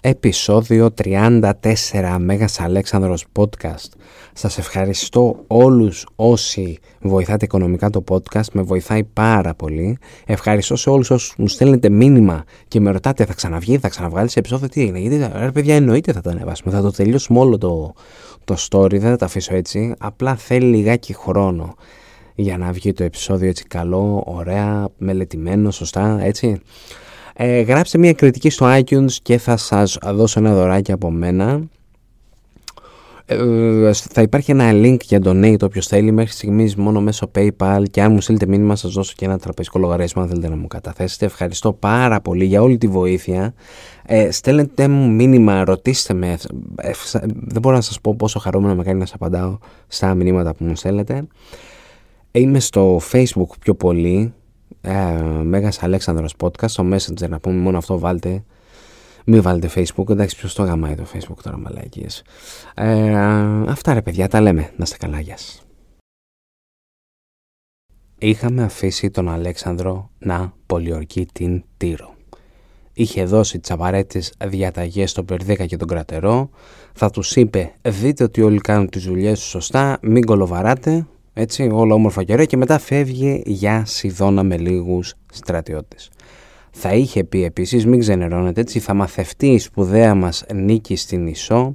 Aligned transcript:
επεισόδιο 0.00 0.94
34 1.02 1.50
Μέγας 2.18 2.60
Αλέξανδρος 2.60 3.24
Podcast. 3.38 3.88
Σας 4.32 4.58
ευχαριστώ 4.58 5.44
όλους 5.46 6.06
όσοι 6.16 6.78
βοηθάτε 7.00 7.44
οικονομικά 7.44 7.90
το 7.90 8.04
podcast, 8.08 8.48
με 8.52 8.62
βοηθάει 8.62 9.04
πάρα 9.04 9.54
πολύ. 9.54 9.98
Ευχαριστώ 10.26 10.76
σε 10.76 10.90
όλους 10.90 11.10
όσους 11.10 11.34
μου 11.36 11.48
στέλνετε 11.48 11.88
μήνυμα 11.88 12.44
και 12.68 12.80
με 12.80 12.90
ρωτάτε 12.90 13.24
θα 13.24 13.34
ξαναβγεί, 13.34 13.78
θα 13.78 13.88
ξαναβγάλεις 13.88 14.36
επεισόδιο, 14.36 14.68
τι 14.68 14.80
έγινε, 14.80 14.98
γιατί 14.98 15.30
ρε 15.38 15.50
παιδιά 15.50 15.74
εννοείται 15.74 16.12
θα 16.12 16.20
το 16.20 16.30
ανεβάσουμε, 16.30 16.74
θα 16.74 16.80
το 16.80 16.90
τελειώσουμε 16.90 17.38
όλο 17.38 17.58
το, 17.58 17.92
το 18.44 18.56
story, 18.70 18.90
δεν 18.90 19.10
θα 19.10 19.16
το 19.16 19.24
αφήσω 19.24 19.54
έτσι, 19.54 19.94
απλά 19.98 20.36
θέλει 20.36 20.76
λιγάκι 20.76 21.14
χρόνο 21.14 21.74
για 22.34 22.58
να 22.58 22.72
βγει 22.72 22.92
το 22.92 23.04
επεισόδιο 23.04 23.48
έτσι 23.48 23.64
καλό, 23.64 24.22
ωραία, 24.26 24.88
μελετημένο, 24.98 25.70
σωστά, 25.70 26.18
έτσι. 26.22 26.60
Ε, 27.42 27.60
γράψτε 27.60 27.98
μια 27.98 28.12
κριτική 28.12 28.50
στο 28.50 28.66
iTunes 28.78 29.12
και 29.22 29.38
θα 29.38 29.56
σας 29.56 29.98
δώσω 30.02 30.40
ένα 30.40 30.54
δωράκι 30.54 30.92
από 30.92 31.10
μένα. 31.10 31.60
Ε, 33.26 33.92
θα 33.92 34.22
υπάρχει 34.22 34.50
ένα 34.50 34.70
link 34.72 35.00
για 35.00 35.20
donate 35.24 35.62
όποιος 35.62 35.86
θέλει 35.86 36.10
μέχρι 36.10 36.32
στιγμής 36.32 36.76
μόνο 36.76 37.00
μέσω 37.00 37.30
PayPal 37.34 37.82
και 37.90 38.02
αν 38.02 38.12
μου 38.12 38.20
στείλετε 38.20 38.46
μήνυμα 38.46 38.76
σας 38.76 38.92
δώσω 38.92 39.12
και 39.16 39.24
ένα 39.24 39.38
τραπεζικό 39.38 39.78
λογαριασμό 39.78 40.22
αν 40.22 40.28
θέλετε 40.28 40.48
να 40.48 40.56
μου 40.56 40.66
καταθέσετε. 40.66 41.24
Ευχαριστώ 41.24 41.72
πάρα 41.72 42.20
πολύ 42.20 42.44
για 42.44 42.62
όλη 42.62 42.78
τη 42.78 42.86
βοήθεια. 42.86 43.54
Ε, 44.06 44.30
στέλνετε 44.30 44.88
μου 44.88 45.10
μήνυμα, 45.10 45.64
ρωτήστε 45.64 46.14
με. 46.14 46.38
Ε, 46.76 46.90
δεν 47.32 47.60
μπορώ 47.60 47.74
να 47.76 47.82
σας 47.82 48.00
πω 48.00 48.14
πόσο 48.14 48.38
χαρούμενο 48.38 48.74
με 48.74 48.82
κάνει 48.82 48.98
να 48.98 49.04
σας 49.04 49.14
απαντάω 49.14 49.58
στα 49.86 50.14
μηνύματα 50.14 50.54
που 50.54 50.64
μου 50.64 50.76
στέλνετε. 50.76 51.26
Είμαι 52.30 52.60
στο 52.60 53.00
Facebook 53.12 53.56
πιο 53.60 53.74
πολύ 53.74 54.32
ε, 54.80 55.22
Μέγας 55.42 55.82
Αλέξανδρος 55.82 56.34
Podcast 56.38 56.68
στο 56.68 56.88
Messenger 56.92 57.28
να 57.28 57.40
πούμε 57.40 57.56
μόνο 57.56 57.78
αυτό 57.78 57.98
βάλτε. 57.98 58.44
Μην 59.24 59.42
βάλετε 59.42 59.70
Facebook, 59.74 60.10
εντάξει 60.10 60.36
ποιος 60.36 60.54
το 60.54 60.62
γαμάει 60.62 60.94
το 60.94 61.06
Facebook 61.14 61.38
τώρα 61.42 61.58
μαλακίες. 61.58 62.22
Ε, 62.74 63.16
Αυτά 63.68 63.94
ρε 63.94 64.02
παιδιά, 64.02 64.28
τα 64.28 64.40
λέμε, 64.40 64.60
να 64.76 64.82
είστε 64.82 64.96
καλά, 64.96 65.20
γεια 65.20 65.36
Είχαμε 68.18 68.62
αφήσει 68.62 69.10
τον 69.10 69.28
Αλέξανδρο 69.28 70.10
να 70.18 70.52
πολιορκεί 70.66 71.26
την 71.32 71.62
Τύρο. 71.76 72.14
Είχε 72.92 73.24
δώσει 73.24 73.58
τις 73.58 73.70
απαραίτητες 73.70 74.32
διαταγές 74.44 75.10
στον 75.10 75.24
Περδίκα 75.24 75.66
και 75.66 75.76
τον 75.76 75.88
Κρατερό. 75.88 76.50
Θα 76.92 77.10
τους 77.10 77.36
είπε: 77.36 77.74
Δείτε 77.82 78.24
ότι 78.24 78.42
όλοι 78.42 78.58
κάνουν 78.58 78.88
τις 78.88 79.04
δουλειές 79.04 79.38
τους 79.38 79.48
σωστά, 79.48 79.98
μην 80.02 80.24
κολοβαράτε 80.24 81.06
έτσι, 81.32 81.68
όλα 81.72 81.94
όμορφα 81.94 82.22
και 82.22 82.32
ωραία 82.32 82.44
και 82.44 82.56
μετά 82.56 82.78
φεύγει 82.78 83.42
για 83.46 83.84
Σιδώνα 83.86 84.42
με 84.42 84.56
λίγους 84.56 85.14
στρατιώτες. 85.32 86.10
Θα 86.70 86.94
είχε 86.94 87.24
πει 87.24 87.44
επίσης 87.44 87.86
μην 87.86 88.00
ξενερώνετε 88.00 88.60
έτσι 88.60 88.78
θα 88.78 88.94
μαθευτεί 88.94 89.46
η 89.46 89.58
σπουδαία 89.58 90.14
μας 90.14 90.44
νίκη 90.54 90.96
στην 90.96 91.26
Ισό 91.26 91.74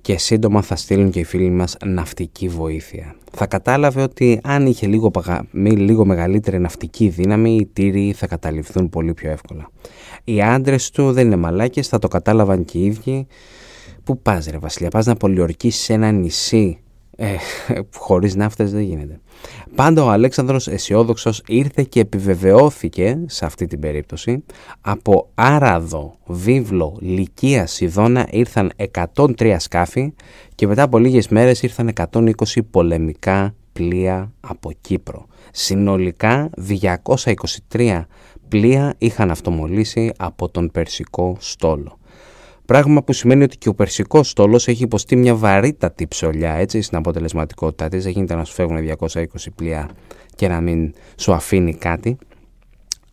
και 0.00 0.18
σύντομα 0.18 0.62
θα 0.62 0.76
στείλουν 0.76 1.10
και 1.10 1.18
οι 1.18 1.24
φίλοι 1.24 1.50
μας 1.50 1.76
ναυτική 1.84 2.48
βοήθεια. 2.48 3.14
Θα 3.32 3.46
κατάλαβε 3.46 4.02
ότι 4.02 4.40
αν 4.42 4.66
είχε 4.66 4.86
λίγο, 4.86 5.10
λίγο 5.52 6.04
μεγαλύτερη 6.04 6.58
ναυτική 6.58 7.08
δύναμη 7.08 7.56
οι 7.56 7.66
τύροι 7.72 8.12
θα 8.12 8.26
καταληφθούν 8.26 8.88
πολύ 8.88 9.14
πιο 9.14 9.30
εύκολα. 9.30 9.70
Οι 10.24 10.42
άντρες 10.42 10.90
του 10.90 11.12
δεν 11.12 11.26
είναι 11.26 11.36
μαλάκες, 11.36 11.88
θα 11.88 11.98
το 11.98 12.08
κατάλαβαν 12.08 12.64
και 12.64 12.78
οι 12.78 12.84
ίδιοι. 12.84 13.26
Πού 14.04 14.18
πας 14.22 14.46
ρε 14.46 14.58
Βασιλιά, 14.58 14.90
πας 14.90 15.06
να 15.06 15.14
πολιορκήσεις 15.14 15.82
σε 15.82 15.92
ένα 15.92 16.10
νησί 16.10 16.78
ε, 17.16 17.34
χωρίς 17.96 18.34
ναύτες 18.34 18.72
δεν 18.72 18.80
γίνεται. 18.80 19.20
Πάντα 19.74 20.04
ο 20.04 20.08
Αλέξανδρος 20.08 20.68
αισιόδοξος 20.68 21.42
ήρθε 21.46 21.82
και 21.82 22.00
επιβεβαιώθηκε 22.00 23.18
σε 23.26 23.44
αυτή 23.44 23.66
την 23.66 23.80
περίπτωση. 23.80 24.44
Από 24.80 25.30
Άραδο, 25.34 26.16
Βίβλο, 26.26 26.96
Λυκία, 27.00 27.66
Σιδώνα 27.66 28.26
ήρθαν 28.30 28.72
103 29.14 29.56
σκάφη 29.58 30.12
και 30.54 30.66
μετά 30.66 30.82
από 30.82 30.98
λίγες 30.98 31.28
μέρες 31.28 31.62
ήρθαν 31.62 31.92
120 32.12 32.30
πολεμικά 32.70 33.54
πλοία 33.72 34.32
από 34.40 34.72
Κύπρο. 34.80 35.26
Συνολικά 35.50 36.50
223 37.72 38.04
πλοία 38.48 38.94
είχαν 38.98 39.30
αυτομολύσει 39.30 40.12
από 40.16 40.48
τον 40.48 40.70
Περσικό 40.70 41.36
στόλο. 41.38 41.99
Πράγμα 42.70 43.02
που 43.02 43.12
σημαίνει 43.12 43.42
ότι 43.42 43.58
και 43.58 43.68
ο 43.68 43.74
περσικός 43.74 44.28
στόλος 44.28 44.68
έχει 44.68 44.82
υποστεί 44.82 45.16
μια 45.16 45.34
βαρύτατη 45.34 46.06
ψωλιά 46.06 46.52
έτσι, 46.52 46.82
στην 46.82 46.98
αποτελεσματικότητά 46.98 47.88
της. 47.88 48.02
Δεν 48.02 48.12
γίνεται 48.12 48.34
να 48.34 48.44
σου 48.44 48.54
φεύγουν 48.54 48.96
220 48.98 49.24
πλοία 49.54 49.88
και 50.34 50.48
να 50.48 50.60
μην 50.60 50.92
σου 51.16 51.32
αφήνει 51.32 51.74
κάτι. 51.74 52.18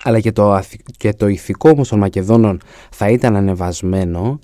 Αλλά 0.03 0.19
και 0.19 0.31
το, 0.31 0.59
και 0.97 1.13
το 1.13 1.27
ηθικό 1.27 1.69
όμως 1.69 1.87
των 1.87 1.99
Μακεδόνων 1.99 2.59
θα 2.91 3.09
ήταν 3.09 3.35
ανεβασμένο 3.35 4.39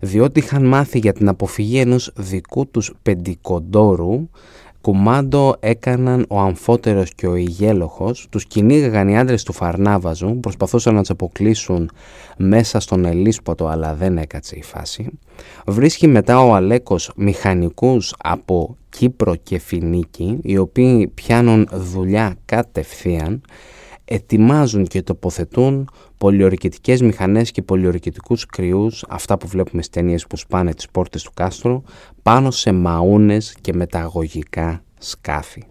διότι 0.00 0.38
είχαν 0.38 0.64
μάθει 0.64 0.98
για 0.98 1.12
την 1.12 1.28
αποφυγή 1.28 1.78
ενός 1.78 2.12
δικού 2.16 2.66
τους 2.66 2.92
πεντικοντόρου 3.02 4.28
Κουμάντο 4.84 5.56
έκαναν 5.60 6.24
ο 6.28 6.38
Αμφότερος 6.38 7.14
και 7.14 7.26
ο 7.26 7.34
Ιγέλοχος, 7.34 8.26
τους 8.30 8.44
κυνήγαγαν 8.44 9.08
οι 9.08 9.18
άντρες 9.18 9.42
του 9.42 9.52
Φαρνάβαζου, 9.52 10.40
προσπαθούσαν 10.40 10.94
να 10.94 11.00
τους 11.00 11.10
αποκλείσουν 11.10 11.90
μέσα 12.36 12.80
στον 12.80 13.04
Ελίσποτο 13.04 13.66
αλλά 13.66 13.94
δεν 13.94 14.18
έκατσε 14.18 14.56
η 14.56 14.62
φάση. 14.62 15.18
Βρίσκει 15.66 16.06
μετά 16.06 16.40
ο 16.40 16.54
Αλέκος 16.54 17.12
μηχανικούς 17.16 18.14
από 18.18 18.76
Κύπρο 18.88 19.34
και 19.36 19.58
Φινίκη, 19.58 20.38
οι 20.42 20.58
οποίοι 20.58 21.06
πιάνουν 21.06 21.68
δουλειά 21.72 22.36
κατευθείαν, 22.44 23.40
ετοιμάζουν 24.04 24.84
και 24.84 25.02
τοποθετούν 25.02 25.88
πολιορκητικές 26.18 27.00
μηχανές 27.02 27.50
και 27.50 27.62
πολιορκητικούς 27.62 28.46
κρυούς, 28.46 29.04
αυτά 29.08 29.38
που 29.38 29.48
βλέπουμε 29.48 29.82
στις 29.82 29.94
ταινίες 29.94 30.26
που 30.26 30.36
σπάνε 30.36 30.74
τις 30.74 30.88
πόρτες 30.90 31.22
του 31.22 31.32
κάστρου, 31.34 31.82
πάνω 32.22 32.50
σε 32.50 32.72
μαούνες 32.72 33.56
και 33.60 33.72
μεταγωγικά 33.72 34.82
σκάφη. 34.98 35.62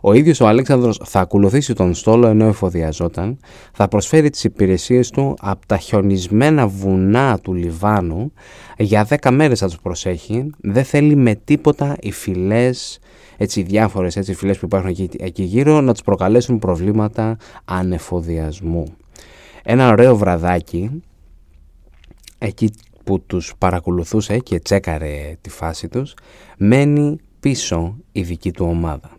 Ο 0.00 0.12
ίδιος 0.12 0.40
ο 0.40 0.46
Αλέξανδρος 0.46 1.00
θα 1.04 1.20
ακολουθήσει 1.20 1.74
τον 1.74 1.94
στόλο 1.94 2.26
ενώ 2.26 2.46
εφοδιαζόταν, 2.46 3.38
θα 3.72 3.88
προσφέρει 3.88 4.30
τις 4.30 4.44
υπηρεσίες 4.44 5.10
του 5.10 5.36
από 5.40 5.66
τα 5.66 5.76
χιονισμένα 5.76 6.66
βουνά 6.66 7.38
του 7.38 7.54
Λιβάνου, 7.54 8.32
για 8.78 9.04
δέκα 9.04 9.30
μέρες 9.30 9.58
θα 9.58 9.66
τους 9.66 9.80
προσέχει, 9.80 10.50
δεν 10.60 10.84
θέλει 10.84 11.16
με 11.16 11.34
τίποτα 11.34 11.96
οι 12.00 12.12
φυλές, 12.12 12.98
έτσι 13.36 13.62
διάφορες 13.62 14.16
έτσι, 14.16 14.34
φυλές 14.34 14.58
που 14.58 14.64
υπάρχουν 14.64 14.90
εκεί, 14.90 15.08
εκεί 15.18 15.42
γύρω 15.42 15.80
να 15.80 15.92
τους 15.92 16.02
προκαλέσουν 16.02 16.58
προβλήματα 16.58 17.36
ανεφοδιασμού. 17.64 18.84
Ένα 19.62 19.88
ωραίο 19.90 20.16
βραδάκι, 20.16 21.02
εκεί 22.38 22.70
που 23.04 23.20
τους 23.20 23.52
παρακολουθούσε 23.58 24.38
και 24.38 24.58
τσέκαρε 24.58 25.36
τη 25.40 25.50
φάση 25.50 25.88
τους, 25.88 26.14
μένει 26.58 27.16
πίσω 27.40 27.96
η 28.12 28.22
δική 28.22 28.52
του 28.52 28.66
ομάδα. 28.68 29.10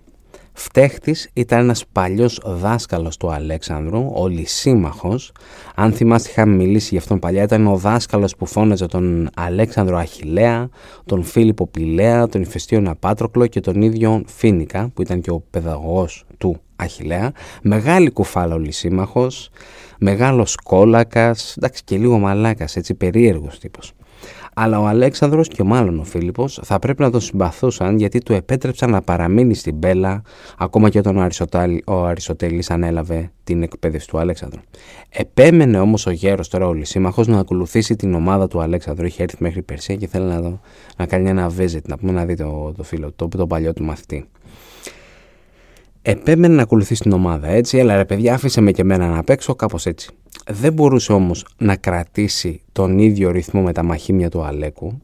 Φταίχτης 0.53 1.29
ήταν 1.34 1.59
ένας 1.59 1.85
παλιός 1.91 2.41
δάσκαλος 2.45 3.17
του 3.17 3.31
Αλέξανδρου, 3.31 4.12
ο 4.16 4.28
Λυσίμαχος. 4.28 5.31
Αν 5.75 5.91
θυμάστε 5.91 6.29
είχαμε 6.29 6.56
μιλήσει 6.56 6.88
για 6.91 7.00
αυτόν 7.00 7.19
παλιά, 7.19 7.44
ήταν 7.44 7.67
ο 7.67 7.78
δάσκαλος 7.78 8.35
που 8.35 8.45
φώναζε 8.45 8.85
τον 8.85 9.29
Αλέξανδρο 9.35 9.97
Αχιλέα, 9.97 10.69
τον 11.06 11.23
Φίλιππο 11.23 11.67
Πηλέα, 11.67 12.28
τον 12.28 12.41
Ηφαιστίον 12.41 12.88
Απάτροκλο 12.88 13.47
και 13.47 13.59
τον 13.59 13.81
ίδιο 13.81 14.23
Φίνικα, 14.25 14.89
που 14.94 15.01
ήταν 15.01 15.22
και 15.22 15.31
ο 15.31 15.44
παιδαγωγός 15.50 16.25
του 16.38 16.62
Αχιλέα. 16.75 17.31
Μεγάλη 17.62 18.09
κουφάλα 18.09 18.56
ο 18.56 18.57
Λυσίμαχος, 18.57 19.50
μεγάλος 20.00 20.56
κόλακας, 20.56 21.56
εντάξει 21.57 21.83
και 21.83 21.97
λίγο 21.97 22.18
μαλάκας, 22.18 22.75
έτσι 22.75 22.94
περίεργος 22.94 23.59
τύπος. 23.59 23.94
Αλλά 24.56 24.79
ο 24.79 24.85
Αλέξανδρος 24.85 25.47
και 25.47 25.63
μάλλον 25.63 26.00
ο 26.00 26.03
Φίλιππος 26.03 26.59
θα 26.63 26.79
πρέπει 26.79 27.01
να 27.01 27.12
τον 27.12 27.22
συμπαθούσαν 27.22 27.97
γιατί 27.97 28.19
του 28.19 28.34
επέτρεψαν 28.34 28.89
να 28.89 29.01
παραμείνει 29.01 29.53
στην 29.53 29.79
Πέλα 29.79 30.22
ακόμα 30.57 30.89
και 30.89 30.97
όταν 30.97 31.31
ο 31.85 32.06
Αριστοτέλης 32.06 32.69
ανέλαβε 32.69 33.31
την 33.44 33.63
εκπαίδευση 33.63 34.07
του 34.07 34.17
Αλέξανδρου. 34.17 34.59
Επέμενε 35.09 35.79
όμως 35.79 36.06
ο 36.06 36.12
γέρος 36.12 36.47
τώρα 36.47 36.67
ο 36.67 36.73
Λυσίμαχος 36.73 37.28
να 37.28 37.39
ακολουθήσει 37.39 37.95
την 37.95 38.13
ομάδα 38.13 38.47
του 38.47 38.62
Αλέξανδρου. 38.62 39.06
Είχε 39.06 39.23
έρθει 39.23 39.38
μέχρι 39.39 39.62
Περσία 39.62 39.95
και 39.95 40.07
θέλει 40.07 40.25
να, 40.25 40.42
δω, 40.42 40.59
να 40.97 41.06
κάνει 41.06 41.30
ένα 41.30 41.51
visit, 41.57 41.81
να 41.88 41.97
πούμε 41.97 42.12
να 42.12 42.25
δει 42.25 42.36
το, 42.36 42.74
το 42.77 42.83
φίλο, 42.83 43.12
το, 43.15 43.27
το 43.27 43.47
παλιό 43.47 43.74
του 43.74 43.83
μαθητή. 43.83 44.30
Επέμενε 46.01 46.56
να 46.56 46.62
ακολουθήσει 46.62 47.01
την 47.01 47.12
ομάδα 47.12 47.48
έτσι, 47.48 47.77
έλα 47.77 47.95
ρε 47.95 48.06
παιδιά 48.06 48.33
άφησε 48.33 48.62
με 48.62 48.71
και 48.71 48.81
εμένα 48.81 49.07
να 49.07 49.24
παίξω 49.24 49.56
κάπως 49.56 49.86
έτσι. 49.86 50.09
Δεν 50.50 50.74
μπορούσε 50.74 51.13
όμως 51.13 51.45
να 51.57 51.75
κρατήσει 51.75 52.62
τον 52.71 53.00
ίδιο 53.00 53.31
ρυθμό 53.31 53.62
με 53.62 53.74
τα 53.74 53.83
μαχήμια 53.83 54.30
του 54.30 54.44
Αλέκου, 54.44 55.01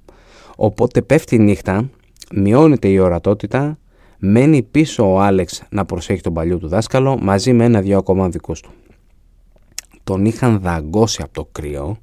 οπότε 0.55 1.01
πέφτει 1.01 1.35
η 1.35 1.39
νύχτα, 1.39 1.89
μειώνεται 2.33 2.87
η 2.87 2.97
ορατότητα, 2.99 3.77
μένει 4.19 4.63
πίσω 4.63 5.13
ο 5.13 5.19
Άλεξ 5.19 5.63
να 5.69 5.85
προσέχει 5.85 6.21
τον 6.21 6.33
παλιό 6.33 6.57
του 6.57 6.67
δάσκαλο 6.67 7.17
μαζί 7.21 7.53
με 7.53 7.65
ένα-δυο 7.65 7.97
ακόμα 7.97 8.29
δικούς 8.29 8.61
του. 8.61 8.69
Τον 10.03 10.25
είχαν 10.25 10.59
δαγκώσει 10.59 11.21
από 11.21 11.33
το 11.33 11.47
κρύο, 11.51 11.97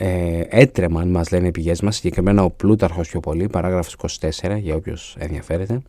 ε, 0.00 0.40
έτρεμαν 0.48 1.08
μας 1.08 1.30
λένε 1.30 1.46
οι 1.46 1.50
πηγές 1.50 1.80
μας, 1.80 1.96
συγκεκριμένα 1.96 2.44
ο 2.44 2.50
Πλούταρχος 2.50 3.08
πιο 3.08 3.20
πολύ, 3.20 3.46
παράγραφος 3.46 3.96
24 3.96 4.58
για 4.58 4.74
όποιος 4.74 5.16
ενδιαφέρεται. 5.18 5.82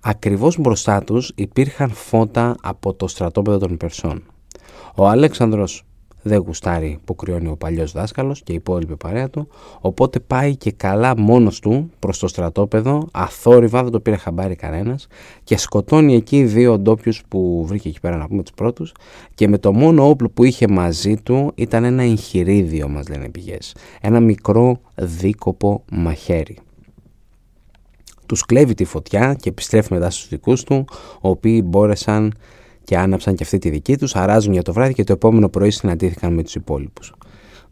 Ακριβώς 0.00 0.58
μπροστά 0.58 1.02
τους 1.02 1.32
υπήρχαν 1.34 1.90
φώτα 1.90 2.56
από 2.62 2.94
το 2.94 3.08
στρατόπεδο 3.08 3.58
των 3.58 3.76
Περσών. 3.76 4.22
Ο 4.94 5.08
Αλέξανδρος 5.08 5.84
δεν 6.26 6.38
γουστάρει 6.38 6.98
που 7.04 7.14
κρυώνει 7.14 7.48
ο 7.48 7.56
παλιός 7.56 7.92
δάσκαλος 7.92 8.42
και 8.42 8.52
η 8.52 8.54
υπόλοιπη 8.54 8.96
παρέα 8.96 9.30
του, 9.30 9.48
οπότε 9.80 10.20
πάει 10.20 10.56
και 10.56 10.72
καλά 10.72 11.18
μόνος 11.18 11.60
του 11.60 11.90
προς 11.98 12.18
το 12.18 12.28
στρατόπεδο, 12.28 13.08
αθόρυβα, 13.12 13.82
δεν 13.82 13.92
το 13.92 14.00
πήρε 14.00 14.16
χαμπάρι 14.16 14.54
κανένας. 14.54 15.06
Και 15.44 15.58
σκοτώνει 15.58 16.14
εκεί 16.14 16.44
δύο 16.44 16.78
ντόπιους 16.78 17.22
που 17.28 17.64
βρήκε 17.66 17.88
εκεί 17.88 18.00
πέρα 18.00 18.16
να 18.16 18.26
πούμε 18.28 18.42
τους 18.42 18.52
πρώτους. 18.54 18.92
Και 19.34 19.48
με 19.48 19.58
το 19.58 19.72
μόνο 19.72 20.08
όπλο 20.08 20.28
που 20.28 20.44
είχε 20.44 20.68
μαζί 20.68 21.16
του 21.16 21.52
ήταν 21.54 21.84
ένα 21.84 22.02
εγχειρίδιο 22.02 22.88
μας 22.88 23.08
λένε 23.08 23.28
πηγές, 23.28 23.74
ένα 24.00 24.20
μικρό 24.20 24.80
δίκοπο 24.94 25.84
μαχαίρι. 25.90 26.58
Τους 28.26 28.42
κλέβει 28.42 28.74
τη 28.74 28.84
φωτιά 28.84 29.34
και 29.34 29.48
επιστρέφει 29.48 29.92
μετά 29.92 30.10
στους 30.10 30.28
δικούς 30.28 30.62
του, 30.62 30.74
οι 30.74 31.18
οποίοι 31.20 31.62
μπόρεσαν 31.64 32.32
και 32.86 32.96
άναψαν 32.96 33.34
και 33.34 33.42
αυτή 33.42 33.58
τη 33.58 33.70
δική 33.70 33.96
τους, 33.96 34.16
αράζουν 34.16 34.52
για 34.52 34.62
το 34.62 34.72
βράδυ 34.72 34.92
και 34.92 35.04
το 35.04 35.12
επόμενο 35.12 35.48
πρωί 35.48 35.70
συναντήθηκαν 35.70 36.32
με 36.32 36.42
τους 36.42 36.54
υπόλοιπους. 36.54 37.12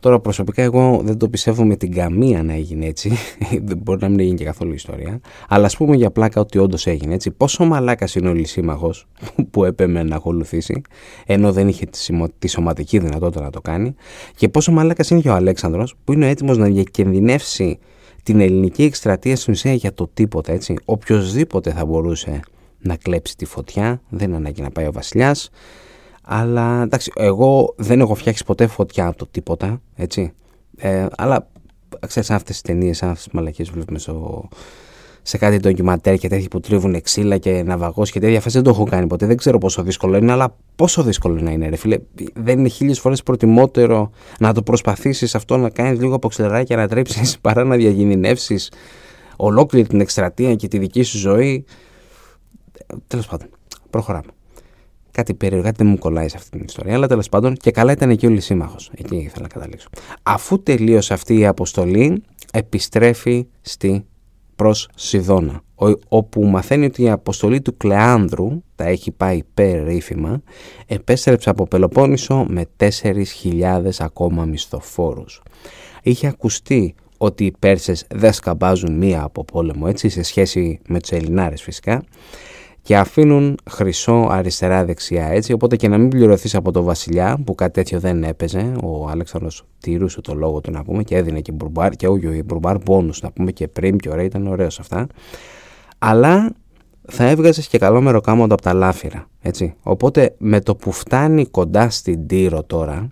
Τώρα 0.01 0.21
προσωπικά 0.21 0.63
εγώ 0.63 1.01
δεν 1.05 1.19
το 1.19 1.29
πιστεύω 1.29 1.65
με 1.65 1.77
την 1.77 1.93
καμία 1.93 2.43
να 2.43 2.53
έγινε 2.53 2.87
έτσι, 2.87 3.13
δεν 3.69 3.79
μπορεί 3.79 3.99
να 4.01 4.09
μην 4.09 4.21
έγινε 4.21 4.37
και 4.37 4.45
καθόλου 4.45 4.73
ιστορία, 4.73 5.21
αλλά 5.49 5.67
ας 5.67 5.77
πούμε 5.77 5.97
για 5.97 6.11
πλάκα 6.11 6.41
ότι 6.41 6.59
όντως 6.59 6.87
έγινε 6.87 7.15
έτσι. 7.15 7.31
Πόσο 7.31 7.65
μαλάκας 7.65 8.15
είναι 8.15 8.29
ο 8.29 8.35
λυσίμαχος 8.35 9.07
που 9.51 9.65
έπεμε 9.65 10.03
να 10.03 10.17
ακολουθήσει, 10.17 10.83
ενώ 11.27 11.53
δεν 11.53 11.69
είχε 11.69 11.87
τη 12.39 12.49
σωματική 12.49 12.99
δυνατότητα 12.99 13.43
να 13.43 13.51
το 13.51 13.61
κάνει, 13.61 13.95
και 14.37 14.49
πόσο 14.49 14.73
μαλάκας 14.73 15.11
είναι 15.11 15.21
και 15.21 15.29
ο 15.29 15.35
Αλέξανδρος 15.35 15.95
που 16.05 16.13
είναι 16.13 16.29
έτοιμος 16.29 16.59
να 16.59 16.67
διακινδυνεύσει 16.67 17.79
την 18.23 18.41
ελληνική 18.41 18.83
εκστρατεία 18.83 19.37
στην 19.37 19.53
ουσία 19.53 19.75
για 19.75 19.95
το 19.95 20.11
τίποτα 20.15 20.53
έτσι. 20.53 20.75
Οποιοδήποτε 20.85 21.71
θα 21.71 21.85
μπορούσε 21.85 22.41
να 22.85 22.97
κλέψει 22.97 23.37
τη 23.37 23.45
φωτιά, 23.45 24.01
δεν 24.09 24.29
είναι 24.29 24.37
ανάγκη 24.37 24.63
να 24.63 24.71
πάει 24.71 24.87
ο 24.87 24.93
βασιλιάς. 24.93 25.51
Αλλά 26.23 26.83
εντάξει, 26.83 27.13
εγώ 27.15 27.75
δεν 27.77 28.01
έχω 28.01 28.15
φτιάξει 28.15 28.45
ποτέ 28.45 28.67
φωτιά 28.67 29.07
από 29.07 29.17
το 29.17 29.27
τίποτα, 29.27 29.81
έτσι. 29.95 30.33
Ε, 30.77 31.07
αλλά 31.17 31.49
ξέρεις 32.07 32.31
αυτές 32.31 32.53
τις 32.53 32.61
ταινίες, 32.61 33.03
αυτές 33.03 33.23
τις 33.23 33.33
μαλακίες 33.33 33.71
βλέπουμε 33.71 33.99
στο, 33.99 34.49
σε 35.23 35.39
κάτι 35.39 35.57
ντοκιματέρ 35.57 36.19
και 36.19 36.29
τέτοια 36.29 36.49
που 36.49 36.61
τρίβουν 36.61 37.01
ξύλα 37.01 37.39
και 37.39 37.63
ναυαγός 37.63 38.11
και 38.11 38.21
τέτοια 38.21 38.41
φάση 38.41 38.55
δεν 38.55 38.65
το 38.65 38.71
έχω 38.71 38.85
κάνει 38.85 39.07
ποτέ. 39.07 39.27
Δεν 39.27 39.37
ξέρω 39.37 39.59
πόσο 39.59 39.83
δύσκολο 39.83 40.17
είναι, 40.17 40.33
αλλά 40.33 40.57
πόσο 40.77 41.03
δύσκολο 41.03 41.41
να 41.41 41.51
είναι, 41.51 41.69
ρε 41.69 41.77
φίλε. 41.77 41.99
Δεν 42.35 42.59
είναι 42.59 42.69
χίλιες 42.69 43.01
φορές 43.01 43.23
προτιμότερο 43.23 44.11
να 44.39 44.53
το 44.53 44.63
προσπαθήσεις 44.63 45.35
αυτό 45.35 45.57
να 45.57 45.71
κάνεις 45.71 46.01
λίγο 46.01 46.15
από 46.15 46.29
ξεράκια 46.29 46.77
να 46.77 46.89
τρέψεις 46.89 47.39
παρά 47.41 47.65
να 47.65 47.77
διακινδυνεύσεις 47.77 48.71
ολόκληρη 49.37 49.87
την 49.87 50.01
εκστρατεία 50.01 50.55
και 50.55 50.69
τη 50.69 50.79
δική 50.79 51.03
σου 51.03 51.19
ζωή. 51.19 51.65
Τέλος 53.06 53.26
πάντων, 53.26 53.49
προχωράμε. 53.91 54.32
Κάτι 55.11 55.35
περίεργο, 55.35 55.65
κάτι 55.65 55.76
δεν 55.82 55.87
μου 55.87 55.99
κολλάει 55.99 56.29
σε 56.29 56.37
αυτή 56.37 56.50
την 56.50 56.65
ιστορία, 56.65 56.94
αλλά 56.94 57.06
τέλος 57.06 57.29
πάντων 57.29 57.55
και 57.55 57.71
καλά 57.71 57.93
ήταν 57.93 58.11
εκεί 58.11 58.26
ο 58.26 58.31
Λυσίμαχο. 58.31 58.76
Εκεί 58.94 59.17
ήθελα 59.17 59.43
να 59.43 59.49
καταλήξω. 59.49 59.88
Αφού 60.23 60.62
τελείωσε 60.62 61.15
αυτή 61.15 61.38
η 61.38 61.47
αποστολή, 61.47 62.23
επιστρέφει 62.53 63.47
στη 63.61 64.05
προς 64.56 64.88
Σιδώνα, 64.94 65.62
όπου 66.09 66.44
μαθαίνει 66.44 66.85
ότι 66.85 67.03
η 67.03 67.11
αποστολή 67.11 67.61
του 67.61 67.76
Κλεάνδρου 67.76 68.62
τα 68.77 68.85
έχει 68.85 69.11
πάει 69.11 69.41
περίφημα, 69.55 70.43
επέστρεψε 70.87 71.50
από 71.50 71.67
Πελοπόννησο 71.67 72.47
με 72.49 72.67
4.000 72.77 73.91
ακόμα 73.99 74.44
μισθοφόρους. 74.44 75.43
Είχε 76.03 76.27
ακουστεί 76.27 76.94
ότι 77.19 77.44
οι 77.44 77.53
Πέρσες 77.59 78.06
δεν 78.15 78.32
σκαμπάζουν 78.32 78.97
μία 78.97 79.23
από 79.23 79.44
πόλεμο 79.44 79.87
έτσι 79.88 80.09
σε 80.09 80.23
σχέση 80.23 80.81
με 80.88 81.00
τους 81.00 81.11
Ελληνάρες 81.11 81.62
φυσικά 81.62 82.05
και 82.85 82.97
αφήνουν 82.97 83.59
χρυσό 83.71 84.27
αριστερά-δεξιά 84.31 85.27
έτσι. 85.27 85.53
Οπότε 85.53 85.77
και 85.77 85.89
να 85.89 85.99
μην 85.99 86.09
πληρωθείς 86.09 86.55
από 86.55 86.71
το 86.71 86.83
βασιλιά 86.83 87.39
που 87.45 87.55
κάτι 87.55 87.73
τέτοιο 87.73 88.01
δεν 88.01 88.25
έπαιζε. 88.25 88.73
Ο 88.83 89.09
Αλέξανδρος 89.09 89.65
τηρούσε 89.81 90.21
το 90.21 90.35
λόγο 90.35 90.61
του 90.61 90.71
να 90.71 90.85
πούμε 90.85 91.03
και 91.03 91.17
έδινε 91.17 91.41
και 91.41 91.53
μπουρμπάρ 91.53 91.91
και 91.91 92.09
όχι 92.09 92.43
μπουρμπάρ 92.43 92.79
πόνους 92.79 93.23
να 93.23 93.33
πούμε 93.33 93.53
και 93.53 93.69
πριν 93.69 93.99
και 93.99 94.09
ωραία 94.09 94.25
ήταν 94.25 94.47
ωραίος 94.47 94.79
αυτά. 94.79 95.07
Αλλά 95.99 96.53
θα 97.09 97.25
έβγαζες 97.25 97.67
και 97.67 97.79
καλό 97.79 98.01
μεροκάμοντο 98.01 98.55
από 98.55 98.63
τα 98.63 98.73
λάφυρα. 98.73 99.29
Έτσι. 99.41 99.75
Οπότε 99.83 100.35
με 100.39 100.61
το 100.61 100.77
που 100.77 100.93
φτάνει 100.93 101.47
κοντά 101.47 101.91
στην 101.91 102.27
Τύρο 102.27 102.63
τώρα 102.63 103.09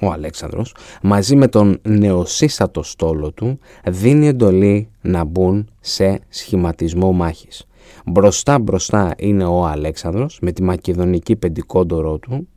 ο 0.00 0.10
Αλέξανδρος 0.10 0.74
μαζί 1.02 1.36
με 1.36 1.48
τον 1.48 1.80
νεοσύστατο 1.82 2.82
στόλο 2.82 3.32
του 3.32 3.58
δίνει 3.86 4.26
εντολή 4.26 4.90
να 5.00 5.24
μπουν 5.24 5.68
σε 5.80 6.20
σχηματισμό 6.28 7.12
μάχης. 7.12 7.65
Μπροστά 8.08 8.58
μπροστά 8.58 9.14
είναι 9.18 9.44
ο 9.44 9.66
Αλέξανδρος 9.66 10.38
με 10.40 10.52
τη 10.52 10.62
μακεδονική 10.62 11.36
πεντικόντορό 11.36 12.18
του. 12.18 12.48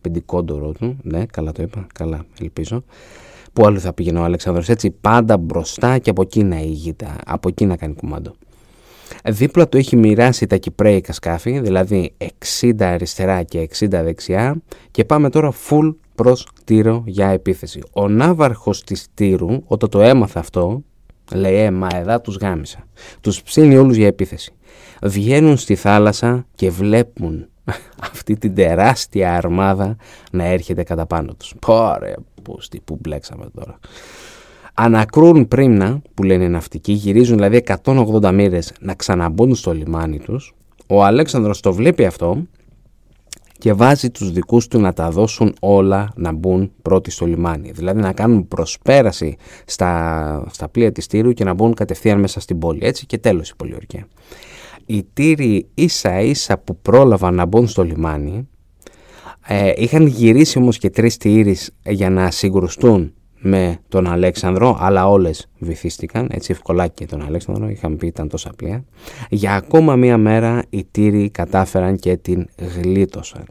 Πεντικόντορό 0.00 0.72
του, 0.72 0.96
ναι, 1.02 1.26
καλά 1.26 1.52
το 1.52 1.62
είπα, 1.62 1.86
καλά, 1.94 2.24
ελπίζω. 2.40 2.84
Πού 3.52 3.66
άλλο 3.66 3.78
θα 3.78 3.92
πήγαινε 3.92 4.18
ο 4.18 4.22
Αλέξανδρος, 4.22 4.68
έτσι, 4.68 4.90
πάντα 4.90 5.36
μπροστά 5.36 5.98
και 5.98 6.10
από 6.10 6.22
εκεί 6.22 6.42
να 6.42 6.60
ηγείται, 6.60 7.06
από 7.26 7.48
εκεί 7.48 7.66
να 7.66 7.76
κάνει 7.76 7.94
κουμάντο. 7.94 8.34
Δίπλα 9.24 9.68
του 9.68 9.76
έχει 9.76 9.96
μοιράσει 9.96 10.46
τα 10.46 10.56
κυπρέικα 10.56 11.12
σκάφη, 11.12 11.60
δηλαδή 11.60 12.14
60 12.60 12.72
αριστερά 12.78 13.42
και 13.42 13.68
60 13.78 13.88
δεξιά 13.88 14.62
και 14.90 15.04
πάμε 15.04 15.30
τώρα 15.30 15.52
full 15.68 15.94
προς 16.14 16.48
Τύρο 16.64 17.02
για 17.06 17.28
επίθεση. 17.28 17.80
Ο 17.92 18.08
ναύαρχος 18.08 18.84
της 18.84 19.06
Τύρου, 19.14 19.62
όταν 19.66 19.88
το 19.88 20.00
έμαθε 20.00 20.38
αυτό, 20.38 20.82
λέει 21.34 21.54
«Ε, 21.54 21.70
μα 21.70 21.88
εδά 21.94 22.20
τους 22.20 22.36
γάμισα». 22.36 22.86
Τους 23.20 23.42
ψήνει 23.42 23.76
όλους 23.76 23.96
για 23.96 24.06
επίθεση 24.06 24.54
βγαίνουν 25.04 25.56
στη 25.56 25.74
θάλασσα 25.74 26.46
και 26.54 26.70
βλέπουν 26.70 27.46
αυτή 28.12 28.36
την 28.36 28.54
τεράστια 28.54 29.36
αρμάδα 29.36 29.96
να 30.30 30.44
έρχεται 30.44 30.82
κατά 30.82 31.06
πάνω 31.06 31.34
τους. 31.34 31.54
Πόρε, 31.58 32.14
πώς, 32.42 32.68
τι, 32.68 32.80
που 32.80 32.98
μπλέξαμε 33.00 33.46
τώρα. 33.54 33.78
Ανακρούν 34.74 35.48
πρίμνα, 35.48 36.02
που 36.14 36.22
λένε 36.22 36.44
οι 36.44 36.48
ναυτικοί, 36.48 36.92
γυρίζουν 36.92 37.36
δηλαδή 37.36 37.62
180 37.84 38.32
μοίρες 38.32 38.72
να 38.80 38.94
ξαναμπούν 38.94 39.54
στο 39.54 39.72
λιμάνι 39.72 40.18
τους. 40.18 40.54
Ο 40.86 41.04
Αλέξανδρος 41.04 41.60
το 41.60 41.72
βλέπει 41.72 42.04
αυτό 42.04 42.42
και 43.58 43.72
βάζει 43.72 44.10
τους 44.10 44.32
δικούς 44.32 44.68
του 44.68 44.80
να 44.80 44.92
τα 44.92 45.10
δώσουν 45.10 45.54
όλα 45.60 46.12
να 46.16 46.32
μπουν 46.32 46.72
πρώτοι 46.82 47.10
στο 47.10 47.26
λιμάνι. 47.26 47.70
Δηλαδή 47.70 48.00
να 48.00 48.12
κάνουν 48.12 48.48
προσπέραση 48.48 49.36
στα, 49.64 50.46
στα 50.50 50.68
πλοία 50.68 50.92
της 50.92 51.06
Τύρου 51.06 51.32
και 51.32 51.44
να 51.44 51.54
μπουν 51.54 51.74
κατευθείαν 51.74 52.20
μέσα 52.20 52.40
στην 52.40 52.58
πόλη. 52.58 52.78
Έτσι 52.82 53.06
και 53.06 53.18
τέλος 53.18 53.50
η 53.50 53.56
πολιορκία 53.56 54.06
οι 54.86 55.06
τύροι 55.12 55.66
ίσα 55.74 56.20
ίσα 56.20 56.58
που 56.58 56.76
πρόλαβαν 56.76 57.34
να 57.34 57.46
μπουν 57.46 57.68
στο 57.68 57.82
λιμάνι 57.82 58.48
ε, 59.46 59.72
είχαν 59.76 60.06
γυρίσει 60.06 60.58
όμως 60.58 60.78
και 60.78 60.90
τρεις 60.90 61.16
τύρεις 61.16 61.70
για 61.84 62.10
να 62.10 62.30
συγκρουστούν 62.30 63.12
με 63.38 63.78
τον 63.88 64.06
Αλέξανδρο 64.06 64.76
αλλά 64.80 65.08
όλες 65.08 65.48
βυθίστηκαν. 65.58 66.28
Έτσι 66.30 66.52
ευκολάκι 66.52 66.92
και 66.94 67.06
τον 67.06 67.22
Αλέξανδρο 67.22 67.68
είχαν 67.68 67.96
πει 67.96 68.06
ήταν 68.06 68.28
τόσα 68.28 68.50
πλοία. 68.56 68.84
Για 69.30 69.54
ακόμα 69.54 69.96
μία 69.96 70.18
μέρα 70.18 70.62
οι 70.70 70.84
τύροι 70.90 71.30
κατάφεραν 71.30 71.96
και 71.96 72.16
την 72.16 72.46
γλίτωσαν. 72.76 73.44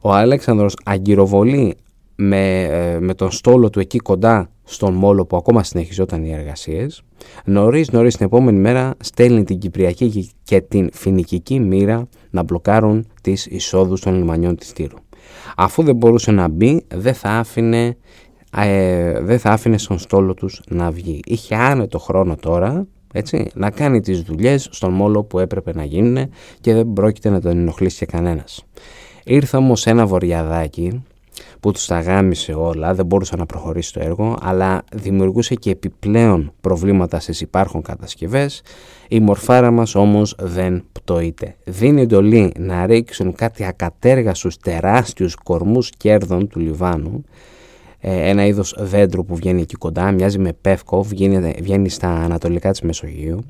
Ο 0.00 0.12
Αλέξανδρος 0.12 0.76
αγκυροβολεί 0.84 1.76
με, 2.14 2.62
ε, 2.62 3.00
με 3.00 3.14
τον 3.14 3.30
στόλο 3.30 3.70
του 3.70 3.80
εκεί 3.80 3.98
κοντά 3.98 4.50
στον 4.70 4.94
Μόλο 4.94 5.26
που 5.26 5.36
ακόμα 5.36 5.62
συνεχιζόταν 5.62 6.24
οι 6.24 6.32
εργασίες. 6.32 7.02
Νωρίς 7.44 7.90
νωρίς 7.90 8.16
την 8.16 8.26
επόμενη 8.26 8.58
μέρα 8.58 8.94
στέλνει 9.00 9.44
την 9.44 9.58
Κυπριακή 9.58 10.30
και 10.42 10.60
την 10.60 10.88
Φινικική 10.92 11.60
μοίρα 11.60 12.08
να 12.30 12.42
μπλοκάρουν 12.42 13.06
τις 13.22 13.46
εισόδους 13.46 14.00
των 14.00 14.14
λιμανιών 14.14 14.56
της 14.56 14.72
Τύρου. 14.72 14.96
Αφού 15.56 15.82
δεν 15.82 15.96
μπορούσε 15.96 16.30
να 16.30 16.48
μπει 16.48 16.84
δεν 16.94 17.14
θα 17.14 17.28
άφηνε, 17.28 17.96
ε, 18.56 19.20
δεν 19.20 19.38
θα 19.38 19.50
άφηνε 19.50 19.78
στον 19.78 19.98
στόλο 19.98 20.34
τους 20.34 20.62
να 20.68 20.90
βγει. 20.90 21.20
Είχε 21.24 21.54
άνετο 21.54 21.98
χρόνο 21.98 22.36
τώρα 22.36 22.86
έτσι, 23.12 23.50
να 23.54 23.70
κάνει 23.70 24.00
τις 24.00 24.22
δουλειές 24.22 24.68
στον 24.70 24.92
Μόλο 24.92 25.24
που 25.24 25.38
έπρεπε 25.38 25.72
να 25.74 25.84
γίνουν 25.84 26.30
και 26.60 26.74
δεν 26.74 26.92
πρόκειται 26.92 27.30
να 27.30 27.40
τον 27.40 27.58
ενοχλήσει 27.58 28.06
κανένας. 28.06 28.64
Ήρθε 29.24 29.56
όμως 29.56 29.86
ένα 29.86 30.06
βοριαδάκι 30.06 31.02
που 31.60 31.72
τους 31.72 31.86
τα 31.86 32.00
γάμισε 32.00 32.52
όλα, 32.52 32.94
δεν 32.94 33.06
μπορούσε 33.06 33.36
να 33.36 33.46
προχωρήσει 33.46 33.92
το 33.92 34.00
έργο, 34.00 34.36
αλλά 34.42 34.82
δημιουργούσε 34.92 35.54
και 35.54 35.70
επιπλέον 35.70 36.52
προβλήματα 36.60 37.20
στις 37.20 37.40
υπάρχον 37.40 37.82
κατασκευές. 37.82 38.62
Η 39.08 39.20
μορφάρα 39.20 39.70
μας 39.70 39.94
όμως 39.94 40.34
δεν 40.38 40.84
πτωείται. 40.92 41.56
Δίνει 41.64 42.00
εντολή 42.00 42.52
να 42.58 42.86
ρίξουν 42.86 43.34
κάτι 43.34 43.64
ακατέργαστους 43.64 44.56
τεράστιους 44.56 45.34
κορμούς 45.34 45.90
κέρδων 45.90 46.48
του 46.48 46.58
Λιβάνου, 46.58 47.24
ε, 48.00 48.28
ένα 48.28 48.46
είδος 48.46 48.74
δέντρου 48.78 49.24
που 49.24 49.34
βγαίνει 49.34 49.60
εκεί 49.60 49.74
κοντά, 49.74 50.12
μοιάζει 50.12 50.38
με 50.38 50.52
πεύκο, 50.52 51.02
βγαίνει, 51.02 51.54
βγαίνει 51.60 51.88
στα 51.88 52.08
ανατολικά 52.08 52.70
της 52.70 52.80
Μεσογείου 52.80 53.44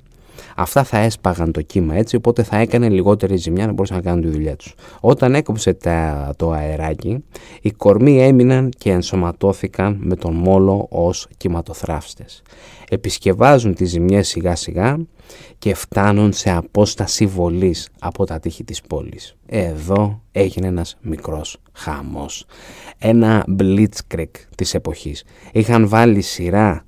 Αυτά 0.56 0.84
θα 0.84 0.98
έσπαγαν 0.98 1.52
το 1.52 1.62
κύμα 1.62 1.94
έτσι, 1.94 2.16
οπότε 2.16 2.42
θα 2.42 2.56
έκανε 2.56 2.88
λιγότερη 2.88 3.36
ζημιά 3.36 3.66
να 3.66 3.72
μπορούσαν 3.72 3.96
να 3.96 4.02
κάνουν 4.02 4.20
τη 4.22 4.28
δουλειά 4.28 4.56
τους. 4.56 4.74
Όταν 5.00 5.34
έκοψε 5.34 5.74
τα, 5.74 6.32
το 6.36 6.50
αεράκι, 6.50 7.24
οι 7.60 7.70
κορμοί 7.70 8.22
έμειναν 8.22 8.70
και 8.78 8.90
ενσωματώθηκαν 8.90 9.98
με 10.00 10.16
τον 10.16 10.34
μόλο 10.34 10.86
ως 10.90 11.28
κυματοθράφστες. 11.36 12.42
Επισκευάζουν 12.88 13.74
τις 13.74 13.90
ζημιές 13.90 14.28
σιγά 14.28 14.56
σιγά 14.56 14.96
και 15.58 15.74
φτάνουν 15.74 16.32
σε 16.32 16.50
απόσταση 16.50 17.26
βολής 17.26 17.88
από 17.98 18.24
τα 18.24 18.40
τείχη 18.40 18.64
της 18.64 18.80
πόλης. 18.80 19.36
Εδώ 19.46 20.22
έγινε 20.32 20.66
ένας 20.66 20.96
μικρός 21.00 21.58
χαμός. 21.72 22.44
Ένα 22.98 23.44
blitzkrieg 23.58 24.30
της 24.56 24.74
εποχής. 24.74 25.24
Είχαν 25.52 25.88
βάλει 25.88 26.20
σειρά 26.20 26.84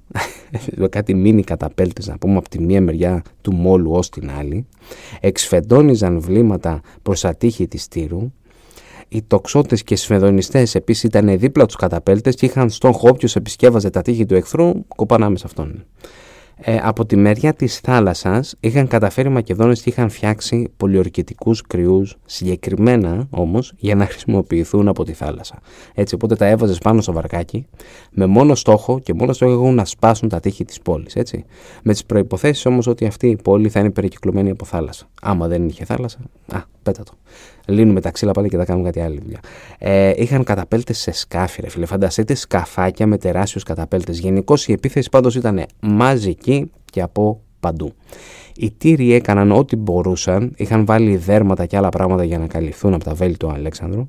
κάτι 0.91 1.15
μίνι 1.15 1.43
καταπέλτες 1.43 2.07
να 2.07 2.19
πούμε 2.19 2.37
από 2.37 2.49
τη 2.49 2.61
μία 2.61 2.81
μεριά 2.81 3.23
του 3.41 3.55
μόλου 3.55 3.91
ως 3.93 4.09
την 4.09 4.31
άλλη. 4.31 4.67
Εξφεντώνιζαν 5.21 6.21
βλήματα 6.21 6.81
προς 7.03 7.21
τα 7.21 7.35
τείχη 7.35 7.69
της 7.69 7.89
τύρου 7.89 8.33
οι 9.13 9.23
τοξότες 9.27 9.83
και 9.83 9.97
σφεδονιστές 9.97 10.75
επίσης 10.75 11.03
ήταν 11.03 11.39
δίπλα 11.39 11.67
τους 11.67 11.77
καταπέλτες 11.77 12.35
και 12.35 12.47
είχαν 12.47 12.71
στον 12.71 12.93
όποιο 13.01 13.29
επισκέβαζε 13.35 13.91
τα 13.91 14.03
τείχη 14.03 14.27
του 14.27 14.35
εχθρού, 14.35 14.87
κοπανάμε 14.87 15.39
σε 15.39 15.45
αυτόν. 15.47 15.85
Ε, 16.65 16.79
από 16.83 17.07
τη 17.07 17.17
μεριά 17.17 17.55
της 17.55 17.79
θάλασσας 17.79 18.55
είχαν 18.61 18.87
καταφέρει 18.87 19.29
οι 19.29 19.33
Μακεδόνες 19.33 19.83
και 19.83 19.91
είχαν 19.91 20.11
φτιάξει 20.11 20.73
πολιορκητικούς 20.77 21.63
κρυούς 21.63 22.17
συγκεκριμένα 22.25 23.27
όμως 23.31 23.73
για 23.77 23.95
να 23.95 24.07
χρησιμοποιηθούν 24.07 24.89
από 24.89 25.05
τη 25.05 25.13
θάλασσα. 25.13 25.59
Έτσι 25.95 26.15
οπότε 26.15 26.37
τα 26.37 26.47
έβαζες 26.47 26.79
πάνω 26.79 27.01
στο 27.01 27.13
βαρκάκι 27.13 27.67
με 28.11 28.27
μόνο 28.27 28.55
στόχο 28.55 28.99
και 28.99 29.15
μόνο 29.15 29.33
στόχο 29.33 29.73
να 29.73 29.85
σπάσουν 29.85 30.29
τα 30.29 30.41
τείχη 30.41 30.65
της 30.65 30.81
πόλης. 30.81 31.17
Έτσι. 31.17 31.45
Με 31.83 31.93
τις 31.93 32.05
προϋποθέσεις 32.05 32.67
όμως 32.67 32.87
ότι 32.87 33.07
αυτή 33.07 33.29
η 33.29 33.37
πόλη 33.37 33.69
θα 33.69 33.81
είναι 33.81 33.91
περικυκλωμένη 33.91 34.51
από 34.51 34.65
θάλασσα. 34.65 35.07
Άμα 35.25 35.49
δεν 35.49 35.69
είχε 35.69 35.85
θάλασσα, 35.85 36.19
α, 36.53 36.63
πέτα 36.83 37.03
το. 37.03 37.13
Λύνουμε 37.67 38.01
τα 38.01 38.11
ξύλα 38.11 38.33
πάλι 38.33 38.49
και 38.49 38.57
θα 38.57 38.65
κάνουμε 38.65 38.91
κάτι 38.91 39.01
άλλο 39.01 39.19
δουλειά. 39.23 39.41
Ε, 39.79 40.13
είχαν 40.17 40.45
καταπέλτες 40.45 40.99
σε 40.99 41.11
σκάφη, 41.11 41.61
ρε 41.61 41.69
φίλε. 41.69 41.87
Φανταστείτε 41.87 42.35
σκαφάκια 42.35 43.07
με 43.07 43.19
τεράστιους 43.19 43.63
καταπέλτες. 43.63 44.19
Γενικώς 44.19 44.69
η 44.69 44.73
επίθεση 44.73 45.09
πάντως 45.09 45.35
ήταν 45.35 45.65
μαζική 45.81 46.71
και 46.85 47.03
από 47.03 47.41
παντού. 47.61 47.93
Οι 48.57 48.71
Τύριοι 48.71 49.13
έκαναν 49.15 49.53
ό,τι 49.53 49.77
μπορούσαν, 49.77 50.53
είχαν 50.57 50.85
βάλει 50.85 51.17
δέρματα 51.17 51.67
και 51.67 51.77
άλλα 51.77 51.89
πράγματα 51.89 52.25
για 52.25 52.39
να 52.39 52.47
καλυφθούν 52.47 52.95
από 52.95 53.05
τα 53.05 53.15
βέλη 53.15 53.37
του 53.37 53.51
Αλέξανδρου. 53.51 54.09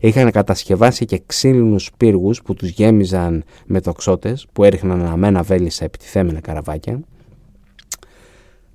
Είχαν 0.00 0.30
κατασκευάσει 0.30 1.04
και 1.04 1.22
ξύλινους 1.26 1.90
πύργους 1.96 2.42
που 2.42 2.54
τους 2.54 2.68
γέμιζαν 2.68 3.44
με 3.66 3.80
τοξότες 3.80 4.46
που 4.52 4.64
έριχναν 4.64 5.00
αναμένα 5.00 5.42
βέλη 5.42 5.70
σε 5.70 5.84
επιτιθέμενα 5.84 6.40
καραβάκια. 6.40 7.00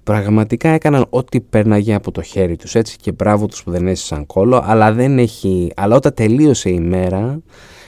Πραγματικά 0.05 0.69
έκαναν 0.69 1.05
ό,τι 1.09 1.41
πέρναγε 1.41 1.93
από 1.93 2.12
το 2.12 2.21
χέρι 2.21 2.55
τους 2.55 2.75
έτσι 2.75 2.97
και 2.97 3.12
μπράβο 3.12 3.45
τους 3.45 3.63
που 3.63 3.71
δεν 3.71 3.88
έσυσαν 3.88 4.25
κόλλο 4.25 4.62
αλλά, 4.65 4.93
δεν 4.93 5.19
έχει, 5.19 5.71
αλλά 5.75 5.95
όταν 5.95 6.13
τελείωσε 6.13 6.69
η 6.69 6.79
μέρα 6.79 7.41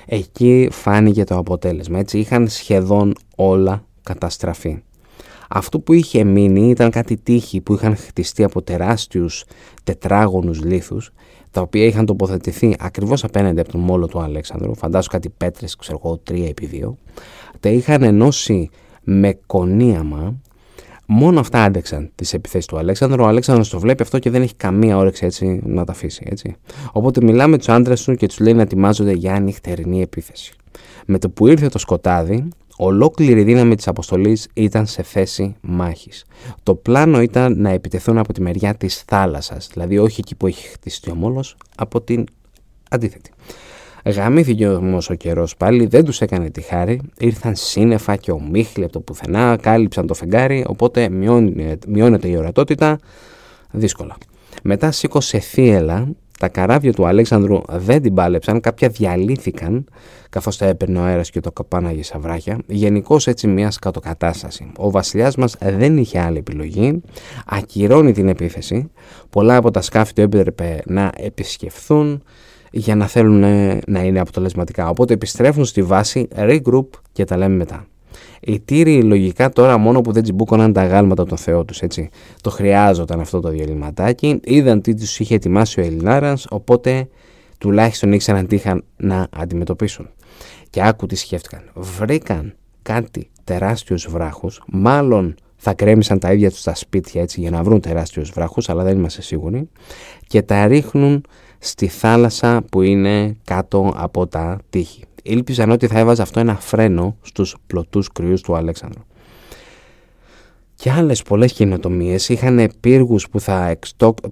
εκεί 0.06 0.70
φάνηκε 0.72 1.24
το 1.24 1.38
αποτέλεσμα 1.38 2.00
έτσι 2.00 2.20
είχαν 2.20 2.48
σχεδόν 2.48 3.14
όλα 3.36 3.86
καταστραφεί. 4.04 4.84
Αυτό 5.50 5.80
που 5.80 5.94
είχε 5.94 6.24
μείνει 6.24 6.70
ήταν 6.70 6.92
κάτι 6.92 7.18
τείχη 7.18 7.62
που 7.62 7.74
είχαν 7.74 7.96
χτιστεί 7.96 8.44
από 8.44 8.62
τεράστιους 8.62 9.46
τετράγωνους 9.84 10.64
λίθους 10.64 11.12
τα 11.52 11.62
οποία 11.62 11.86
είχαν 11.86 12.06
τοποθετηθεί 12.06 12.76
ακριβώς 12.80 13.24
απέναντι 13.24 13.60
από 13.60 13.72
τον 13.72 13.82
μόλο 13.82 14.08
του 14.08 14.20
Αλέξανδρου 14.20 14.76
φαντάσου 14.76 15.10
κάτι 15.10 15.30
πέτρες 15.30 15.76
ξέρω 15.76 16.02
εγώ 16.04 16.22
3 16.30 16.48
επί 16.48 16.70
2 16.84 16.94
τα 17.60 17.70
είχαν 17.70 18.04
ενώσει 18.04 18.70
με 19.04 19.40
κονίαμα 19.46 20.36
Μόνο 21.10 21.40
αυτά 21.40 21.64
άντεξαν 21.64 22.12
τις 22.16 22.34
επιθέσεις 22.34 22.66
του 22.66 22.78
Αλέξανδρου. 22.78 23.24
Ο 23.24 23.28
Αλέξανδρος 23.28 23.70
το 23.70 23.80
βλέπει 23.80 24.02
αυτό 24.02 24.20
και 24.20 24.30
δεν 24.30 24.42
έχει 24.42 24.56
καμία 24.56 24.98
όρεξη 24.98 25.26
έτσι 25.26 25.62
να 25.66 25.84
τα 25.84 25.92
αφήσει. 25.92 26.24
Έτσι. 26.30 26.56
Οπότε 26.92 27.22
μιλάμε 27.24 27.58
τους 27.58 27.70
άντρες 27.70 28.04
του 28.04 28.16
και 28.16 28.28
τους 28.28 28.40
λέει 28.40 28.54
να 28.54 28.62
ετοιμάζονται 28.62 29.12
για 29.12 29.40
νυχτερινή 29.40 30.02
επίθεση. 30.02 30.54
Με 31.06 31.20
το 31.20 31.30
που 31.30 31.48
ήρθε 31.48 31.70
το 31.70 31.78
σκοτάδι, 31.78 32.48
ολόκληρη 32.78 33.40
η 33.40 33.44
δύναμη 33.44 33.76
της 33.76 33.88
αποστολής 33.88 34.48
ήταν 34.54 34.86
σε 34.86 35.04
θέση 35.04 35.56
μάχης. 35.62 36.26
Το 36.64 36.76
πλάνο 36.76 37.22
ήταν 37.22 37.62
να 37.62 37.70
επιτεθούν 37.70 38.18
από 38.18 38.34
τη 38.34 38.42
μεριά 38.42 38.76
της 38.76 39.04
θάλασσας, 39.08 39.70
δηλαδή 39.74 39.98
όχι 39.98 40.20
εκεί 40.20 40.36
που 40.36 40.48
έχει 40.48 40.68
χτιστεί 40.68 41.12
ο 41.12 41.16
μόλος, 41.16 41.58
από 41.76 42.02
την 42.02 42.24
αντίθετη. 42.90 43.32
Γαμήθηκε 44.06 44.68
όμω 44.68 44.98
ο 45.10 45.14
καιρός 45.14 45.58
πάλι, 45.58 45.86
δεν 45.86 46.06
τους 46.06 46.22
έκανε 46.22 46.50
τη 46.50 46.62
χάρη. 46.62 47.02
Ήρθαν 47.18 47.56
σύννεφα 47.56 48.16
και 48.16 48.32
ομίχλοι 48.32 48.84
από 48.84 48.94
το 48.94 49.00
πουθενά, 49.00 49.58
κάλυψαν 49.62 50.08
το 50.08 50.14
φεγγάρι, 50.14 50.66
οπότε 50.68 51.10
μειώνεται 51.88 52.28
η 52.28 52.36
ορατότητα 52.36 53.00
δύσκολα. 53.72 54.18
Μετά 54.64 54.92
σήκωσε 54.92 55.40
θύελα, 55.40 56.08
τα 56.40 56.48
καράβια 56.48 56.94
του 56.94 57.06
Αλέξανδρου 57.08 57.62
δεν 57.70 58.02
την 58.02 58.14
πάλεψαν, 58.14 58.60
κάποια 58.60 58.90
διαλύθηκαν 58.90 59.86
καθώς 60.30 60.58
τα 60.58 60.66
έπαιρνε 60.66 61.00
ο 61.00 61.04
αέρας 61.04 61.30
και 61.30 61.40
το 61.40 61.52
καπάναγε 61.52 62.04
σαν 62.04 62.22
βράχια. 62.22 62.60
Γενικώς 62.68 63.28
έτσι 63.28 63.48
μιας 63.48 63.80
κατοκατάστασης. 63.80 64.68
Ο 64.78 64.92
βασιλιάς 64.92 65.36
μας 65.36 65.56
δεν 65.60 65.98
είχε 65.98 66.20
άλλη 66.20 66.38
επιλογή, 66.38 67.02
ακυρώνει 67.46 68.12
την 68.12 68.28
επίθεση. 68.28 68.92
Πολλά 69.30 69.56
από 69.56 69.72
τα 69.72 69.82
σκάφη 69.82 70.14
του 70.14 70.22
έπρεπε 70.22 70.82
να 70.86 71.12
επισκεφθούν 71.18 72.24
για 72.78 72.96
να 72.96 73.08
θέλουν 73.08 73.40
να 73.88 74.04
είναι 74.04 74.20
αποτελεσματικά. 74.20 74.90
Οπότε 74.90 75.14
επιστρέφουν 75.14 75.66
στη 75.66 75.82
βάση, 75.82 76.28
regroup 76.36 76.88
και 77.12 77.24
τα 77.24 77.38
λέμε 77.38 77.56
μετά. 77.56 77.86
Οι 78.42 78.60
τύροι 78.60 79.04
λογικά 79.04 79.50
τώρα 79.50 79.78
μόνο 79.78 80.02
που 80.02 80.12
δεν 80.12 80.24
τσιμπούκωναν 80.24 80.74
τα 80.74 80.86
γάλματα 80.86 81.26
των 81.26 81.38
θεών 81.38 81.66
τους, 81.66 81.82
έτσι. 81.82 82.10
Το 82.42 82.50
χρειάζονταν 82.50 83.20
αυτό 83.20 83.40
το 83.40 83.50
διαλυματάκι, 83.50 84.40
είδαν 84.44 84.82
τι 84.82 84.96
τους 84.96 85.20
είχε 85.20 85.36
ετοιμάσει 85.36 85.80
ο 85.80 85.84
Ελληνάρας, 85.84 86.46
οπότε 86.50 87.08
τουλάχιστον 87.58 88.12
ήξεραν 88.12 88.48
τι 88.48 88.56
είχαν 88.56 88.84
να 88.98 89.28
αντιμετωπίσουν. 89.36 90.10
Και 90.70 90.84
άκου 90.84 91.06
τι 91.06 91.16
σκέφτηκαν. 91.16 91.62
Βρήκαν 91.74 92.54
κάτι 92.82 93.30
τεράστιους 93.44 94.08
βράχους, 94.10 94.62
μάλλον 94.68 95.36
θα 95.56 95.74
κρέμισαν 95.74 96.20
τα 96.20 96.34
ίδια 96.34 96.50
τους 96.50 96.64
τα 96.64 96.76
σπίτια 96.76 97.22
έτσι 97.22 97.40
για 97.40 97.50
να 97.50 97.64
βρουν 97.64 97.82
τεράστιους 97.82 98.30
βράχους, 98.30 98.70
αλλά 98.70 98.84
δεν 98.84 98.98
είμαστε 98.98 99.22
σίγουροι, 99.22 99.70
και 100.28 100.42
τα 100.42 100.68
ρίχνουν 100.68 101.24
στη 101.60 101.88
θάλασσα 101.88 102.62
που 102.72 102.82
είναι 102.82 103.38
κάτω 103.44 103.94
από 103.96 104.28
τα 104.28 104.60
τείχη. 104.70 105.04
Ήλπιζαν 105.24 105.72
ότι 105.72 105.88
θα 105.88 106.00
έβαζε 106.00 106.22
αυτό 106.22 106.40
ένα 106.40 106.56
φρένο 106.56 107.16
στους 107.22 107.56
πλωτούς 107.68 108.12
κρυούς 108.12 108.42
του 108.42 108.56
Αλέξανδρου. 108.56 109.02
Και 110.76 110.92
άλλες 110.92 111.22
πολλές 111.22 111.54
κοινοτομίες 111.54 112.30
είχαν 112.30 112.72
πύργους 112.80 113.30
που 113.30 113.40
θα, 113.40 113.76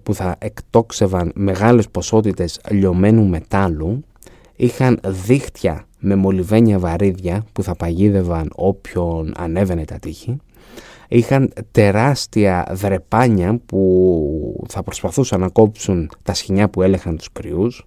που 0.03 0.13
θα 0.13 0.35
εκτόξευαν 0.39 1.31
μεγάλες 1.35 1.89
ποσότητες 1.89 2.59
λιωμένου 2.69 3.27
μετάλλου, 3.27 4.03
είχαν 4.55 4.99
δίχτυα 5.05 5.87
με 5.99 6.15
μολυβένια 6.15 6.79
βαρύδια 6.79 7.45
που 7.53 7.63
θα 7.63 7.75
παγίδευαν 7.75 8.49
όποιον 8.55 9.33
ανέβαινε 9.37 9.85
τα 9.85 9.99
τείχη 9.99 10.37
είχαν 11.17 11.53
τεράστια 11.71 12.67
δρεπάνια 12.71 13.59
που 13.65 14.65
θα 14.67 14.83
προσπαθούσαν 14.83 15.39
να 15.39 15.49
κόψουν 15.49 16.09
τα 16.23 16.33
σχοινιά 16.33 16.69
που 16.69 16.81
έλεγχαν 16.81 17.17
τους 17.17 17.31
κρυούς. 17.31 17.85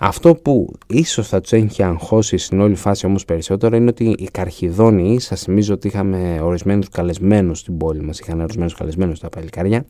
Αυτό 0.00 0.34
που 0.34 0.72
ίσως 0.86 1.28
θα 1.28 1.40
τους 1.40 1.52
έχει 1.52 1.82
αγχώσει 1.82 2.36
στην 2.36 2.60
όλη 2.60 2.74
φάση 2.74 3.06
όμως 3.06 3.24
περισσότερο 3.24 3.76
είναι 3.76 3.88
ότι 3.88 4.14
οι 4.18 4.28
Καρχιδόνοι, 4.32 5.20
σας 5.20 5.42
θυμίζω 5.42 5.74
ότι 5.74 5.86
είχαμε 5.86 6.40
ορισμένους 6.42 6.88
καλεσμένους 6.88 7.58
στην 7.58 7.76
πόλη 7.76 8.02
μας, 8.02 8.20
είχαν 8.20 8.40
ορισμένους 8.40 8.74
καλεσμένους 8.74 9.18
στα 9.18 9.28
παλικάρια 9.28 9.84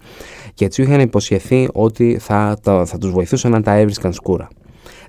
και 0.55 0.65
έτσι 0.65 0.83
είχαν 0.83 1.01
υποσχεθεί 1.01 1.69
ότι 1.73 2.19
θα, 2.21 2.59
θα, 2.63 2.85
θα 2.85 2.99
τους 2.99 3.11
βοηθούσαν 3.11 3.51
να 3.51 3.63
τα 3.63 3.75
έβρισκαν 3.75 4.13
σκούρα. 4.13 4.49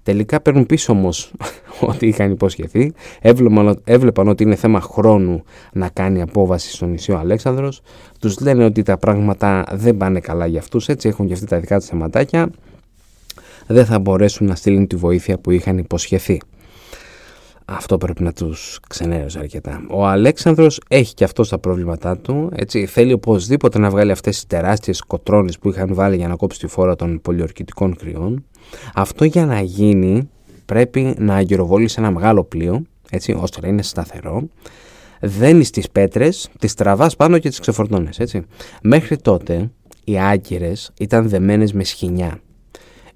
Τελικά 0.05 0.41
παίρνουν 0.41 0.65
πίσω 0.65 0.93
όμως 0.93 1.31
ό,τι 1.89 2.07
είχαν 2.07 2.31
υποσχεθεί. 2.31 2.93
Έβλεπαν, 3.21 3.81
έβλεπαν 3.83 4.27
ότι 4.27 4.43
είναι 4.43 4.55
θέμα 4.55 4.81
χρόνου 4.81 5.43
να 5.73 5.89
κάνει 5.89 6.21
απόβαση 6.21 6.71
στο 6.71 6.85
νησί 6.85 7.11
ο 7.11 7.17
Αλέξανδρος. 7.17 7.81
Τους 8.19 8.39
λένε 8.39 8.65
ότι 8.65 8.83
τα 8.83 8.97
πράγματα 8.97 9.65
δεν 9.71 9.97
πάνε 9.97 10.19
καλά 10.19 10.45
για 10.45 10.59
αυτούς, 10.59 10.87
έτσι 10.87 11.07
έχουν 11.07 11.27
και 11.27 11.33
αυτοί 11.33 11.45
τα 11.45 11.59
δικά 11.59 11.77
τους 11.77 11.87
θεματάκια. 11.87 12.49
Δεν 13.67 13.85
θα 13.85 13.99
μπορέσουν 13.99 14.47
να 14.47 14.55
στείλουν 14.55 14.87
τη 14.87 14.95
βοήθεια 14.95 15.37
που 15.37 15.51
είχαν 15.51 15.77
υποσχεθεί. 15.77 16.41
Αυτό 17.65 17.97
πρέπει 17.97 18.23
να 18.23 18.33
τους 18.33 18.79
ξενέρωσε 18.89 19.39
αρκετά. 19.39 19.85
Ο 19.89 20.05
Αλέξανδρος 20.05 20.79
έχει 20.87 21.13
και 21.13 21.23
αυτό 21.23 21.47
τα 21.47 21.59
προβλήματά 21.59 22.17
του. 22.17 22.49
Έτσι, 22.55 22.85
θέλει 22.85 23.13
οπωσδήποτε 23.13 23.79
να 23.79 23.89
βγάλει 23.89 24.11
αυτές 24.11 24.35
τις 24.35 24.47
τεράστιες 24.47 25.01
κοτρώνες 25.01 25.59
που 25.59 25.69
είχαν 25.69 25.93
βάλει 25.93 26.15
για 26.15 26.27
να 26.27 26.35
κόψει 26.35 26.59
τη 26.59 26.67
φόρα 26.67 26.95
των 26.95 27.21
πολιορκητικών 27.21 27.95
κρυών. 27.95 28.43
Αυτό 28.93 29.25
για 29.25 29.45
να 29.45 29.61
γίνει 29.61 30.29
πρέπει 30.65 31.15
να 31.17 31.35
αγκυροβολήσει 31.35 31.95
ένα 31.99 32.11
μεγάλο 32.11 32.43
πλοίο, 32.43 32.81
έτσι, 33.09 33.37
ώστε 33.39 33.61
να 33.61 33.67
είναι 33.67 33.81
σταθερό. 33.81 34.47
Δένεις 35.19 35.69
τις 35.69 35.89
πέτρες, 35.89 36.49
τις 36.59 36.73
τραβάς 36.73 37.15
πάνω 37.15 37.37
και 37.37 37.49
τις 37.49 37.59
ξεφορτώνεις, 37.59 38.19
έτσι. 38.19 38.41
Μέχρι 38.81 39.17
τότε 39.17 39.71
οι 40.03 40.19
άγκυρες 40.19 40.91
ήταν 40.99 41.29
δεμένες 41.29 41.73
με 41.73 41.83
σχοινιά. 41.83 42.39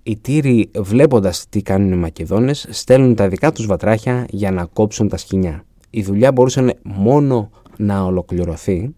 Οι 0.03 0.17
τύροι 0.17 0.71
βλέποντας 0.77 1.45
τι 1.49 1.61
κάνουν 1.61 1.91
οι 1.91 1.95
Μακεδόνες 1.95 2.67
στέλνουν 2.69 3.15
τα 3.15 3.27
δικά 3.27 3.51
τους 3.51 3.65
βατράχια 3.65 4.25
για 4.29 4.51
να 4.51 4.65
κόψουν 4.65 5.07
τα 5.09 5.17
σκηνιά. 5.17 5.63
Η 5.89 6.03
δουλειά 6.03 6.31
μπορούσε 6.31 6.73
μόνο 6.83 7.49
να 7.77 8.03
ολοκληρωθεί 8.03 8.95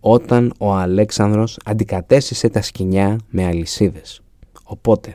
όταν 0.00 0.52
ο 0.58 0.74
Αλέξανδρος 0.74 1.58
αντικατέστησε 1.64 2.48
τα 2.48 2.62
σκηνιά 2.62 3.18
με 3.30 3.44
αλυσίδες. 3.44 4.20
Οπότε, 4.64 5.14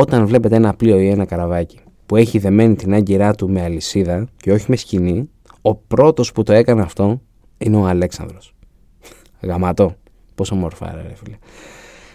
όταν 0.00 0.26
βλέπετε 0.26 0.56
ένα 0.56 0.74
πλοίο 0.74 0.98
ή 0.98 1.08
ένα 1.08 1.24
καραβάκι 1.24 1.78
που 2.06 2.16
έχει 2.16 2.38
δεμένη 2.38 2.74
την 2.74 2.94
άγκυρά 2.94 3.34
του 3.34 3.50
με 3.50 3.62
αλυσίδα 3.62 4.28
και 4.36 4.52
όχι 4.52 4.64
με 4.68 4.76
σκηνή, 4.76 5.30
ο 5.62 5.74
πρώτος 5.74 6.32
που 6.32 6.42
το 6.42 6.52
έκανε 6.52 6.82
αυτό 6.82 7.20
είναι 7.58 7.76
ο 7.76 7.86
Αλέξανδρος. 7.86 8.54
Γαματό. 9.40 9.94
Πόσο 10.34 10.54
μορφά 10.54 10.94
ρε 10.94 11.14
φίλε. 11.14 11.36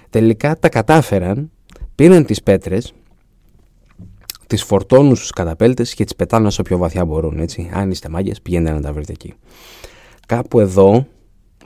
Τελικά 0.10 0.60
τα 0.60 0.70
κατάφεραν, 0.70 1.52
πήραν 1.96 2.26
τις 2.26 2.44
πέτρες, 2.44 2.94
τις 4.48 4.64
φορτώνουν 4.64 5.16
στους 5.16 5.30
καταπέλτες 5.30 5.94
και 5.94 6.04
τις 6.04 6.16
πετάνε 6.16 6.48
όσο 6.48 6.62
πιο 6.62 6.78
βαθιά 6.78 7.06
μπορούν. 7.06 7.40
Έτσι. 7.40 7.70
Αν 7.74 7.92
είστε 7.92 8.10
μάγκες 8.10 8.42
πηγαίνετε 8.42 8.74
να 8.74 8.82
τα 8.82 8.94
βρείτε 8.94 9.12
εκεί. 9.12 9.34
Κάπου 10.28 10.60
εδώ 10.60 11.08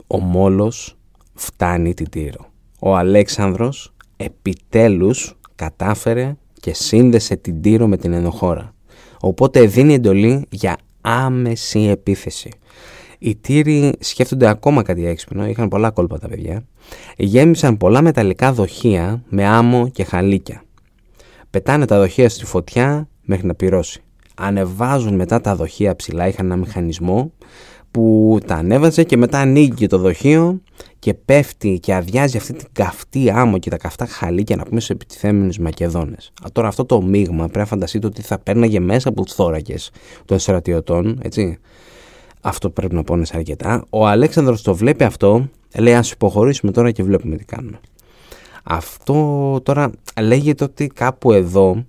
ο 0.08 0.20
Μόλος 0.20 0.98
φτάνει 1.34 1.94
την 1.94 2.10
Τύρο. 2.10 2.46
Ο 2.80 2.96
Αλέξανδρος 2.96 3.94
επιτέλους 4.18 5.37
κατάφερε 5.58 6.36
και 6.60 6.74
σύνδεσε 6.74 7.36
την 7.36 7.62
Τύρο 7.62 7.88
με 7.88 7.98
την 7.98 8.14
ενοχώρα. 8.14 8.74
Οπότε 9.20 9.66
δίνει 9.66 9.94
εντολή 9.94 10.46
για 10.50 10.78
άμεση 11.02 11.80
επίθεση. 11.80 12.50
Οι 13.20 13.36
Τύροι 13.36 13.94
σκέφτονται 14.00 14.48
ακόμα 14.48 14.82
κάτι 14.82 15.06
έξυπνο, 15.08 15.48
είχαν 15.48 15.68
πολλά 15.68 15.92
κόλπα 15.92 16.20
τα 16.20 16.28
παιδιά. 16.28 16.66
Γέμισαν 17.18 17.78
πολλά 17.78 18.02
μεταλλικά 18.02 18.54
δοχεία 18.54 19.24
με 19.30 19.46
άμμο 19.46 19.90
και 19.90 20.04
χαλίκια. 20.04 20.64
Πετάνε 21.50 21.86
τα 21.86 21.98
δοχεία 21.98 22.30
στη 22.30 22.46
φωτιά 22.46 23.08
μέχρι 23.22 23.46
να 23.46 23.56
πυρώσει. 23.56 24.02
Ανεβάζουν 24.36 25.16
μετά 25.16 25.42
τα 25.42 25.56
δοχεία 25.56 25.96
ψηλά, 25.96 26.28
είχαν 26.28 26.46
ένα 26.46 26.56
μηχανισμό 26.56 27.32
που 27.92 28.38
τα 28.46 28.56
ανέβαζε 28.56 29.04
και 29.04 29.18
μετά 29.18 29.40
ανοίγει 29.40 29.88
το 29.88 29.98
δοχείο 29.98 30.62
και 31.00 31.14
πέφτει 31.14 31.80
και 31.80 31.94
αδειάζει 31.94 32.38
αυτή 32.38 32.54
την 32.54 32.68
καυτή 32.74 33.30
άμμο 33.30 33.58
και 33.58 33.70
τα 33.70 33.78
καυτά 33.78 34.06
χαλίκια 34.06 34.56
να 34.56 34.64
πούμε 34.64 34.80
σε 34.80 34.94
επιτιθέμενους 34.94 35.60
Μακεδόνες. 35.60 36.32
Α, 36.44 36.48
τώρα 36.52 36.68
αυτό 36.68 36.86
το 36.86 37.02
μείγμα 37.02 37.44
πρέπει 37.44 37.58
να 37.58 37.66
φανταστείτε 37.66 38.08
ότι 38.08 38.22
θα 38.22 38.40
παίρναγε 38.40 38.80
μέσα 38.80 39.10
από 39.10 39.24
τους 39.24 39.34
θώρακες 39.34 39.92
των 40.26 40.40
στρατιωτών, 40.40 41.20
έτσι. 41.22 41.58
Αυτό 42.42 42.70
πρέπει 42.70 42.96
να 42.96 43.04
πω 43.04 43.26
σε 43.26 43.38
αρκετά. 43.38 43.86
Ο 43.90 44.08
Αλέξανδρος 44.08 44.62
το 44.62 44.76
βλέπει 44.76 45.04
αυτό, 45.04 45.50
λέει 45.78 45.94
ας 45.94 46.12
υποχωρήσουμε 46.12 46.72
τώρα 46.72 46.92
και 46.92 47.04
βλέπουμε 47.04 47.36
τι 47.36 47.46
κάνουμε. 47.46 47.80
Αυτό 48.64 49.60
τώρα 49.64 49.92
λέγεται 50.22 50.64
ότι 50.64 50.88
κάπου 50.88 51.32
εδώ 51.32 51.86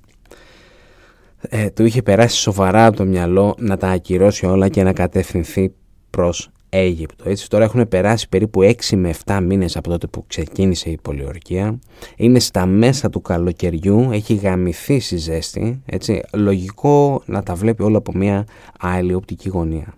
ε, 1.41 1.71
του 1.71 1.85
είχε 1.85 2.03
περάσει 2.03 2.37
σοβαρά 2.37 2.87
από 2.87 2.97
το 2.97 3.05
μυαλό 3.05 3.55
να 3.59 3.77
τα 3.77 3.89
ακυρώσει 3.89 4.47
όλα 4.47 4.69
και 4.69 4.83
να 4.83 4.93
κατευθυνθεί 4.93 5.73
προς 6.19 6.51
Αίγυπτο. 6.69 7.29
Έτσι 7.29 7.49
τώρα 7.49 7.65
έχουν 7.65 7.89
περάσει 7.89 8.29
περίπου 8.29 8.63
6 8.63 8.97
με 8.97 9.15
7 9.25 9.41
μήνες 9.43 9.77
από 9.77 9.89
τότε 9.89 10.07
που 10.07 10.25
ξεκίνησε 10.27 10.91
η 10.91 10.99
πολιορκία. 11.03 11.79
Είναι 12.17 12.39
στα 12.39 12.67
μέσα 12.67 13.11
του 13.11 13.21
καλοκαιριού, 13.21 14.09
έχει 14.13 14.35
γαμηθεί 14.35 14.95
η 14.95 15.17
ζέστη. 15.17 15.83
Έτσι, 15.87 16.23
λογικό 16.33 17.23
να 17.27 17.43
τα 17.43 17.55
βλέπει 17.55 17.83
όλα 17.83 17.97
από 17.99 18.13
μια 18.15 18.47
άλλη 18.79 19.15
οπτική 19.15 19.49
γωνία. 19.49 19.95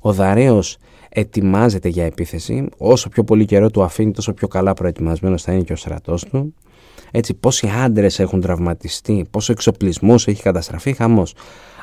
Ο 0.00 0.12
Δαρέος 0.12 0.76
ετοιμάζεται 1.08 1.88
για 1.88 2.04
επίθεση. 2.04 2.68
Όσο 2.76 3.08
πιο 3.08 3.24
πολύ 3.24 3.44
καιρό 3.44 3.70
του 3.70 3.82
αφήνει, 3.82 4.12
τόσο 4.12 4.32
πιο 4.32 4.48
καλά 4.48 4.72
προετοιμασμένος 4.72 5.42
θα 5.42 5.52
είναι 5.52 5.62
και 5.62 5.72
ο 5.72 5.76
στρατός 5.76 6.24
του. 6.24 6.54
Έτσι, 7.16 7.34
πόσοι 7.34 7.70
άντρες 7.84 8.18
έχουν 8.18 8.40
τραυματιστεί, 8.40 9.26
πόσο 9.30 9.52
εξοπλισμός 9.52 10.26
έχει 10.26 10.42
καταστραφεί, 10.42 10.92
χαμός. 10.92 11.34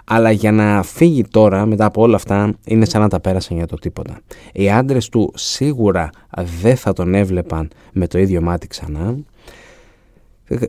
Αλλά 0.04 0.32
για 0.32 0.52
να 0.52 0.84
φύγει 0.84 1.24
τώρα 1.24 1.66
μετά 1.66 1.86
από 1.86 2.02
όλα 2.02 2.16
αυτά 2.16 2.54
είναι 2.66 2.86
σαν 2.86 3.02
να 3.02 3.08
τα 3.08 3.20
πέρασαν 3.20 3.58
για 3.58 3.68
το 3.68 3.76
τίποτα. 3.76 4.20
Οι 4.54 4.70
άντρες 4.72 5.10
του 5.10 5.32
σίγουρα 5.36 6.10
δεν 6.62 6.76
θα 6.76 6.94
τον 6.94 7.14
έβλεπαν 7.14 7.70
με 7.94 8.08
το 8.08 8.20
ίδιο 8.20 8.42
μάτι 8.42 8.68
ξανά. 8.68 9.16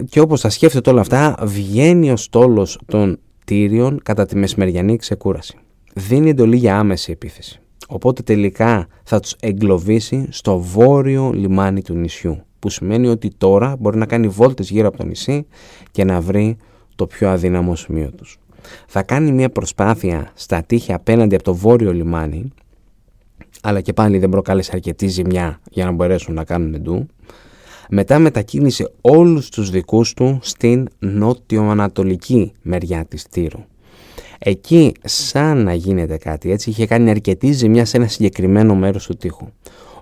Και 0.08 0.20
όπως 0.20 0.40
τα 0.40 0.50
σκέφτεται 0.50 0.90
όλα 0.90 1.00
αυτά, 1.00 1.36
βγαίνει 1.42 2.10
ο 2.10 2.16
στόλος 2.16 2.80
των 2.86 3.18
τύριων 3.44 4.00
κατά 4.02 4.26
τη 4.26 4.36
μεσημεριανή 4.36 4.96
ξεκούραση. 4.96 5.56
Δίνει 5.94 6.30
εντολή 6.30 6.56
για 6.56 6.78
άμεση 6.78 7.12
επίθεση. 7.12 7.60
Οπότε 7.88 8.22
τελικά 8.22 8.86
θα 9.04 9.20
τους 9.20 9.36
εγκλωβίσει 9.40 10.26
στο 10.30 10.58
βόρειο 10.58 11.30
λιμάνι 11.34 11.82
του 11.82 11.94
νησιού 11.94 12.44
που 12.62 12.68
σημαίνει 12.70 13.08
ότι 13.08 13.30
τώρα 13.38 13.76
μπορεί 13.78 13.98
να 13.98 14.06
κάνει 14.06 14.28
βόλτες 14.28 14.70
γύρω 14.70 14.88
από 14.88 14.96
το 14.96 15.04
νησί 15.04 15.46
και 15.90 16.04
να 16.04 16.20
βρει 16.20 16.56
το 16.94 17.06
πιο 17.06 17.28
αδύναμο 17.28 17.76
σημείο 17.76 18.10
τους. 18.10 18.38
Θα 18.86 19.02
κάνει 19.02 19.32
μια 19.32 19.50
προσπάθεια 19.50 20.30
στα 20.34 20.62
τείχη 20.62 20.92
απέναντι 20.92 21.34
από 21.34 21.44
το 21.44 21.54
βόρειο 21.54 21.92
λιμάνι 21.92 22.52
αλλά 23.62 23.80
και 23.80 23.92
πάλι 23.92 24.18
δεν 24.18 24.28
προκάλεσε 24.28 24.70
αρκετή 24.74 25.06
ζημιά 25.06 25.60
για 25.70 25.84
να 25.84 25.90
μπορέσουν 25.90 26.34
να 26.34 26.44
κάνουν 26.44 26.74
εντού. 26.74 27.06
Μετά 27.88 28.18
μετακίνησε 28.18 28.92
όλους 29.00 29.48
τους 29.48 29.70
δικούς 29.70 30.14
του 30.14 30.38
στην 30.42 30.88
νότιο-ανατολική 30.98 32.52
μεριά 32.62 33.04
της 33.04 33.26
Τύρου. 33.30 33.64
Εκεί 34.38 34.92
σαν 35.02 35.62
να 35.62 35.74
γίνεται 35.74 36.16
κάτι 36.16 36.50
έτσι 36.50 36.70
είχε 36.70 36.86
κάνει 36.86 37.10
αρκετή 37.10 37.52
ζημιά 37.52 37.84
σε 37.84 37.96
ένα 37.96 38.06
συγκεκριμένο 38.06 38.74
μέρος 38.74 39.06
του 39.06 39.16
τείχου. 39.16 39.46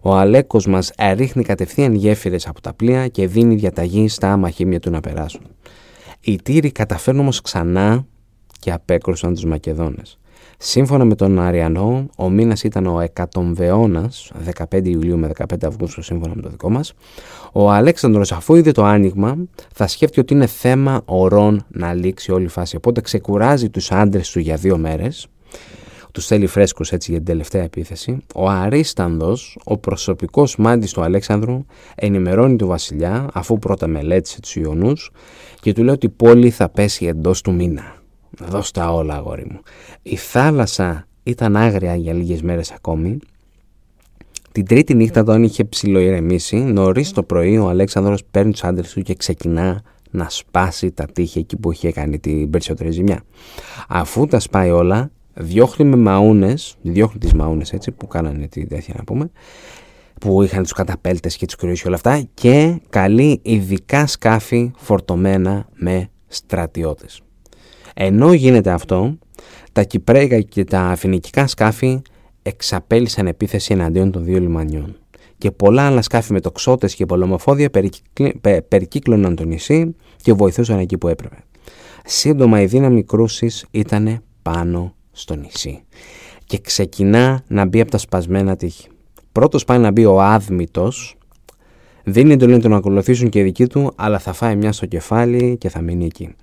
Ο 0.03 0.15
Αλέκος 0.15 0.67
μας 0.67 0.93
ρίχνει 1.15 1.43
κατευθείαν 1.43 1.95
γέφυρες 1.95 2.47
από 2.47 2.61
τα 2.61 2.73
πλοία 2.73 3.09
και 3.09 3.27
δίνει 3.27 3.55
διαταγή 3.55 4.09
στα 4.09 4.37
μαχήμια 4.37 4.81
του 4.81 4.91
να 4.91 5.01
περάσουν. 5.01 5.43
Οι 6.21 6.43
Τύροι 6.43 6.73
καταφέρνουν 6.73 7.23
όμως 7.23 7.41
ξανά 7.41 8.07
και 8.61 8.73
απέκρουσαν 8.73 9.35
τους 9.35 9.45
Μακεδόνες. 9.45 10.19
Σύμφωνα 10.59 11.05
με 11.05 11.15
τον 11.15 11.41
Αριανό, 11.41 12.07
ο 12.17 12.29
μήνας 12.29 12.63
ήταν 12.63 12.87
ο 12.87 13.01
Εκατομβεώνας, 13.01 14.33
15 14.71 14.89
Ιουλίου 14.91 15.19
με 15.19 15.27
15 15.27 15.67
Αυγούστου, 15.67 16.03
σύμφωνα 16.03 16.35
με 16.35 16.43
το 16.43 16.49
δικό 16.49 16.71
μας. 16.71 16.93
Ο 17.53 17.71
Αλέξανδρος, 17.71 18.33
αφού 18.33 18.55
είδε 18.55 18.73
το 18.73 18.85
άνοιγμα, 18.85 19.37
θα 19.73 19.87
σκέφτεται 19.87 20.21
ότι 20.21 20.35
είναι 20.35 20.47
θέμα 20.47 21.03
ορών 21.05 21.65
να 21.69 21.95
λήξει 21.95 22.33
όλη 22.33 22.45
η 22.45 22.49
φάση. 22.49 22.77
Οπότε 22.77 23.01
ξεκουράζει 23.01 23.71
τους 23.71 23.91
άντρες 23.91 24.31
του 24.31 24.39
για 24.39 24.57
δύο 24.57 24.79
μέρες, 24.79 25.27
τους 26.13 26.25
στέλνει 26.25 26.47
φρέσκους 26.47 26.93
έτσι 26.93 27.11
για 27.11 27.21
την 27.21 27.29
τελευταία 27.29 27.63
επίθεση. 27.63 28.17
Ο 28.35 28.49
Αρίστανδος, 28.49 29.59
ο 29.65 29.79
προσωπικός 29.79 30.57
μάντης 30.57 30.93
του 30.93 31.03
Αλέξανδρου, 31.03 31.65
ενημερώνει 31.95 32.57
τον 32.57 32.69
Βασιλιά, 32.69 33.29
αφού 33.33 33.59
πρώτα 33.59 33.87
μελέτησε 33.87 34.41
τους 34.41 34.57
Ιωνούς, 34.57 35.11
και 35.61 35.73
του 35.73 35.83
λέει 35.83 35.95
ότι 35.95 36.07
η 36.07 36.09
πόλη 36.09 36.51
θα 36.51 36.69
πέσει 36.69 37.07
εντός 37.07 37.41
του 37.41 37.53
μήνα. 37.53 37.95
Δώσ' 38.39 38.71
τα 38.71 38.93
όλα, 38.93 39.15
αγόρι 39.15 39.47
μου. 39.51 39.61
Η 40.03 40.17
θάλασσα 40.17 41.07
ήταν 41.23 41.57
άγρια 41.57 41.95
για 41.95 42.13
λίγες 42.13 42.43
μέρες 42.43 42.71
ακόμη. 42.71 43.19
Την 44.53 44.67
τρίτη 44.67 44.95
νύχτα, 44.95 45.21
όταν 45.21 45.43
είχε 45.43 45.65
ψιλοειρεμήσει, 45.65 46.57
νωρίς 46.57 47.13
το 47.13 47.23
πρωί 47.23 47.59
ο 47.59 47.69
Αλέξανδρος 47.69 48.25
παίρνει 48.31 48.53
τους 48.53 48.65
άντρες 48.65 48.93
του 48.93 49.03
και 49.03 49.15
ξεκινά 49.15 49.83
να 50.11 50.27
σπάσει 50.29 50.91
τα 50.91 51.05
τείχη 51.05 51.39
εκεί 51.39 51.57
που 51.57 51.73
είχε 51.73 51.93
κάνει 51.93 52.19
την 52.19 52.51
περισσότερη 52.51 52.91
ζημιά. 52.91 53.23
Αφού 53.89 54.27
τα 54.27 54.41
σπάει 54.41 54.71
όλα, 54.71 55.11
διώχνει 55.35 55.87
με 55.87 55.97
μαούνες, 55.97 56.77
διώχνει 56.83 57.19
τις 57.19 57.33
μαούνες 57.33 57.73
έτσι 57.73 57.93
που 57.93 58.07
κάνανε 58.07 58.47
τη 58.47 58.67
τέτοια 58.67 58.95
να 58.97 59.05
πούμε, 59.05 59.31
που 60.21 60.43
είχαν 60.43 60.63
τους 60.63 60.73
καταπέλτες 60.73 61.37
και 61.37 61.47
τους 61.47 61.57
κρυού 61.57 61.73
και 61.73 61.83
όλα 61.87 61.97
αυτά 61.97 62.29
και 62.35 62.81
καλεί 62.89 63.41
ειδικά 63.43 64.07
σκάφη 64.07 64.71
φορτωμένα 64.77 65.69
με 65.75 66.09
στρατιώτες. 66.27 67.21
Ενώ 67.95 68.33
γίνεται 68.33 68.71
αυτό, 68.71 69.19
τα 69.73 69.83
Κυπρέικα 69.83 70.41
και 70.41 70.65
τα 70.65 70.95
Φινικικά 70.97 71.47
σκάφη 71.47 72.03
εξαπέλυσαν 72.43 73.27
επίθεση 73.27 73.73
εναντίον 73.73 74.11
των 74.11 74.25
δύο 74.25 74.39
λιμανιών 74.39 74.97
και 75.41 75.51
πολλά 75.51 75.87
άλλα 75.87 76.03
σκάφη 76.03 76.33
με 76.33 76.41
τοξότες 76.41 76.95
και 76.95 77.07
πολεμοφόδια 77.07 77.71
περικύκλωναν 78.69 79.37
το 79.37 79.45
νησί 79.45 79.97
και 80.17 80.33
βοηθούσαν 80.33 80.79
εκεί 80.79 80.99
που 80.99 81.09
έπρεπε. 81.09 81.37
Σύντομα 82.05 82.61
η 82.61 82.67
δύναμη 82.67 83.05
κρούσης 83.05 83.67
ήταν 83.71 84.23
πάνω 84.43 84.95
στο 85.13 85.35
νησί 85.35 85.83
και 86.45 86.59
ξεκινά 86.59 87.43
να 87.47 87.65
μπει 87.65 87.81
από 87.81 87.91
τα 87.91 87.99
σπασμένα 87.99 88.57
τείχη. 88.57 88.89
Πρώτος 89.33 89.65
πάει 89.65 89.79
να 89.79 89.91
μπει 89.91 90.05
ο 90.05 90.21
Άδμητος, 90.23 91.17
δίνει 92.05 92.33
εντολή 92.33 92.53
να 92.53 92.61
τον 92.61 92.75
ακολουθήσουν 92.75 93.29
και 93.29 93.39
οι 93.39 93.43
δικοί 93.43 93.67
του, 93.67 93.93
αλλά 93.97 94.19
θα 94.19 94.33
φάει 94.33 94.57
μια 94.57 94.73
στο 94.73 94.87
κεφάλι 94.87 95.57
και 95.59 95.69
θα 95.69 95.81
μείνει 95.81 96.05
εκεί. 96.05 96.35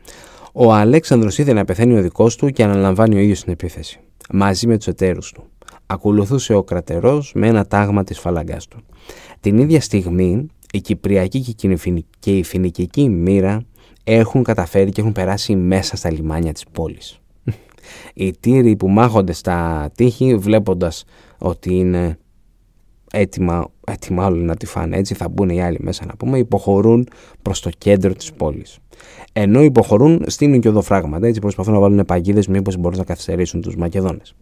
Ο 0.53 0.73
Αλέξανδρος 0.73 1.37
είδε 1.37 1.53
να 1.53 1.65
πεθαίνει 1.65 1.97
ο 1.97 2.01
δικός 2.01 2.35
του 2.35 2.49
και 2.49 2.63
αναλαμβάνει 2.63 3.15
ο 3.15 3.19
ίδιος 3.19 3.43
την 3.43 3.51
επίθεση, 3.51 3.99
μαζί 4.31 4.67
με 4.67 4.77
τους 4.77 4.87
εταίρους 4.87 5.31
του. 5.31 5.43
Ακολουθούσε 5.85 6.53
ο 6.53 6.63
κρατερός 6.63 7.31
με 7.35 7.47
ένα 7.47 7.65
τάγμα 7.65 8.03
της 8.03 8.19
φαλαγκάς 8.19 8.67
του. 8.67 8.83
Την 9.39 9.57
ίδια 9.57 9.81
στιγμή 9.81 10.47
η 10.71 10.81
Κυπριακή 10.81 11.55
και 12.19 12.37
η 12.37 12.43
Φινικική 12.43 13.09
μοίρα 13.09 13.61
έχουν 14.03 14.43
καταφέρει 14.43 14.91
και 14.91 15.01
έχουν 15.01 15.13
περάσει 15.13 15.55
μέσα 15.55 15.95
στα 15.95 16.11
λιμάνια 16.11 16.53
της 16.53 16.63
πόλης. 16.71 17.19
Οι 18.13 18.31
τύροι 18.39 18.75
που 18.75 18.89
μάχονται 18.89 19.33
στα 19.33 19.89
τείχη 19.95 20.35
βλέποντας 20.35 21.03
ότι 21.37 21.75
είναι 21.75 22.17
έτοιμα, 23.11 23.67
έτοιμα 23.85 24.25
όλοι 24.25 24.41
να 24.41 24.55
τη 24.55 24.65
φάνε 24.65 24.97
έτσι 24.97 25.13
θα 25.13 25.29
μπουν 25.29 25.49
οι 25.49 25.63
άλλοι 25.63 25.77
μέσα 25.81 26.05
να 26.05 26.15
πούμε 26.15 26.37
υποχωρούν 26.37 27.07
προς 27.41 27.59
το 27.59 27.69
κέντρο 27.77 28.13
της 28.13 28.33
πόλης. 28.33 28.77
Ενώ 29.33 29.63
υποχωρούν, 29.63 30.23
στείλουν 30.27 30.59
και 30.59 30.67
οδοφράγματα. 30.69 31.27
Έτσι 31.27 31.39
προσπαθούν 31.39 31.73
να 31.73 31.79
βάλουν 31.79 32.05
παγίδες, 32.05 32.47
μήπως 32.47 32.77
μπορούν 32.77 32.97
να 32.97 33.03
καθυστερήσουν 33.03 33.61
τους 33.61 33.75
Μακεδόνες. 33.75 34.35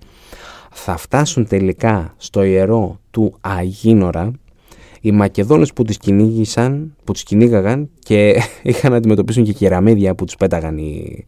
θα 0.72 0.98
φτάσουν 0.98 1.48
τελικά 1.48 2.14
στο 2.18 2.44
ιερό 2.44 3.00
του 3.12 3.34
Αγίνορα 3.42 4.32
οι 5.02 5.12
Μακεδόνες 5.12 5.74
που 5.74 5.84
τις 5.84 5.98
κυνήγησαν, 5.98 6.96
που 7.04 7.14
τις 7.14 7.24
κυνήγαγαν 7.24 7.90
και 8.00 8.42
είχαν 8.64 8.92
να 8.92 8.98
αντιμετωπίσουν 8.98 9.44
και 9.44 9.54
κεραμίδια 9.54 10.16
που 10.16 10.26
τους 10.26 10.36
πέταγαν 10.36 10.78
οι, 10.78 11.26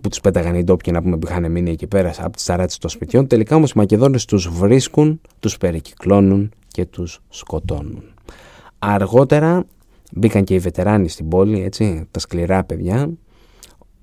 που 0.00 0.08
τους 0.08 0.20
πέταγαν 0.20 0.54
οι 0.54 0.64
ντόπιοι 0.64 0.92
να 0.96 1.02
πούμε 1.02 1.18
που 1.18 1.26
είχαν 1.28 1.50
μείνει 1.50 1.70
εκεί 1.70 1.86
πέρα 1.86 2.14
από 2.18 2.36
τις 2.36 2.44
ταράτες 2.44 2.78
των 2.78 2.90
σπιτιών. 2.90 3.26
Τελικά 3.26 3.56
όμως 3.56 3.70
οι 3.70 3.78
Μακεδόνες 3.78 4.24
τους 4.24 4.48
βρίσκουν, 4.48 5.20
τους 5.40 5.56
περικυκλώνουν 5.56 6.50
και 6.68 6.84
τους 6.84 7.20
σκοτώνουν. 7.28 8.02
Αργότερα 8.78 9.64
μπήκαν 10.12 10.44
και 10.44 10.54
οι 10.54 10.58
βετεράνοι 10.58 11.08
στην 11.08 11.28
πόλη, 11.28 11.62
έτσι, 11.62 12.08
τα 12.10 12.18
σκληρά 12.18 12.64
παιδιά. 12.64 13.10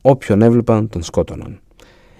Όποιον 0.01 0.41
έβλεπαν 0.41 0.89
τον 0.89 1.03
σκότωναν. 1.03 1.59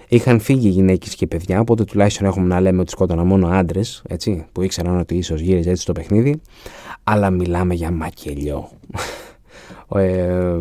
Είχαν 0.08 0.40
φύγει 0.40 0.68
γυναίκες 0.68 1.14
και 1.14 1.26
παιδιά, 1.26 1.60
οπότε 1.60 1.84
τουλάχιστον 1.84 2.26
έχουμε 2.26 2.46
να 2.46 2.60
λέμε 2.60 2.80
ότι 2.80 2.90
σκότωναν 2.90 3.26
μόνο 3.26 3.48
άντρες, 3.48 4.02
που 4.52 4.62
ήξεραν 4.62 4.98
ότι 4.98 5.16
ίσως 5.16 5.40
γύριζε 5.40 5.70
έτσι 5.70 5.86
το 5.86 5.92
παιχνίδι. 5.92 6.40
Αλλά 7.04 7.30
μιλάμε 7.30 7.74
για 7.74 7.90
μακελιό. 7.90 8.70
ε, 9.96 10.56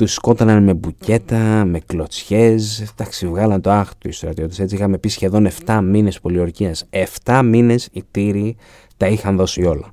του 0.00 0.06
σκότωναν 0.06 0.62
με 0.62 0.74
μπουκέτα, 0.74 1.64
με 1.64 1.80
κλωτσιές. 1.86 2.80
Εντάξει, 2.80 3.26
βγάλαν 3.26 3.60
το 3.60 3.70
άχ 3.70 3.94
τους 3.98 4.14
οι 4.14 4.16
στρατιώτες. 4.16 4.58
Έτσι 4.58 4.74
είχαμε 4.74 4.98
πει 4.98 5.08
σχεδόν 5.08 5.46
7 5.64 5.80
μήνες 5.82 6.20
πολιορκίας. 6.20 6.84
7 7.24 7.42
μήνες 7.44 7.88
οι 7.92 8.02
τύροι 8.10 8.56
τα 8.96 9.06
είχαν 9.06 9.36
δώσει 9.36 9.64
όλα. 9.64 9.90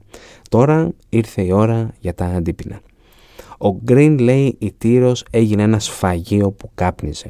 Τώρα 0.50 0.92
ήρθε 1.10 1.42
η 1.42 1.52
ώρα 1.52 1.94
για 2.00 2.14
τα 2.14 2.26
αντίπεινα. 2.26 2.80
Ο 3.58 3.70
Γκριν 3.84 4.20
λέει 4.20 4.56
η 4.60 4.72
Τύρος 4.78 5.26
έγινε 5.30 5.64
ένα 5.64 5.80
σφαγείο 5.80 6.52
που 6.52 6.72
κάπνιζε 6.76 7.30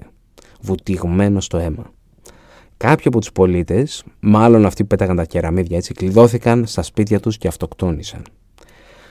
βουτυγμένο 0.62 1.42
στο 1.42 1.58
αίμα. 1.58 1.92
Κάποιοι 2.78 3.06
από 3.08 3.20
τους 3.20 3.32
πολίτες, 3.32 4.04
μάλλον 4.20 4.66
αυτοί 4.66 4.82
που 4.82 4.88
πέταγαν 4.88 5.16
τα 5.16 5.26
κεραμίδια 5.26 5.78
έτσι, 5.78 5.94
κλειδώθηκαν 5.94 6.66
στα 6.66 6.82
σπίτια 6.82 7.20
τους 7.20 7.38
και 7.38 7.48
αυτοκτόνησαν. 7.48 8.22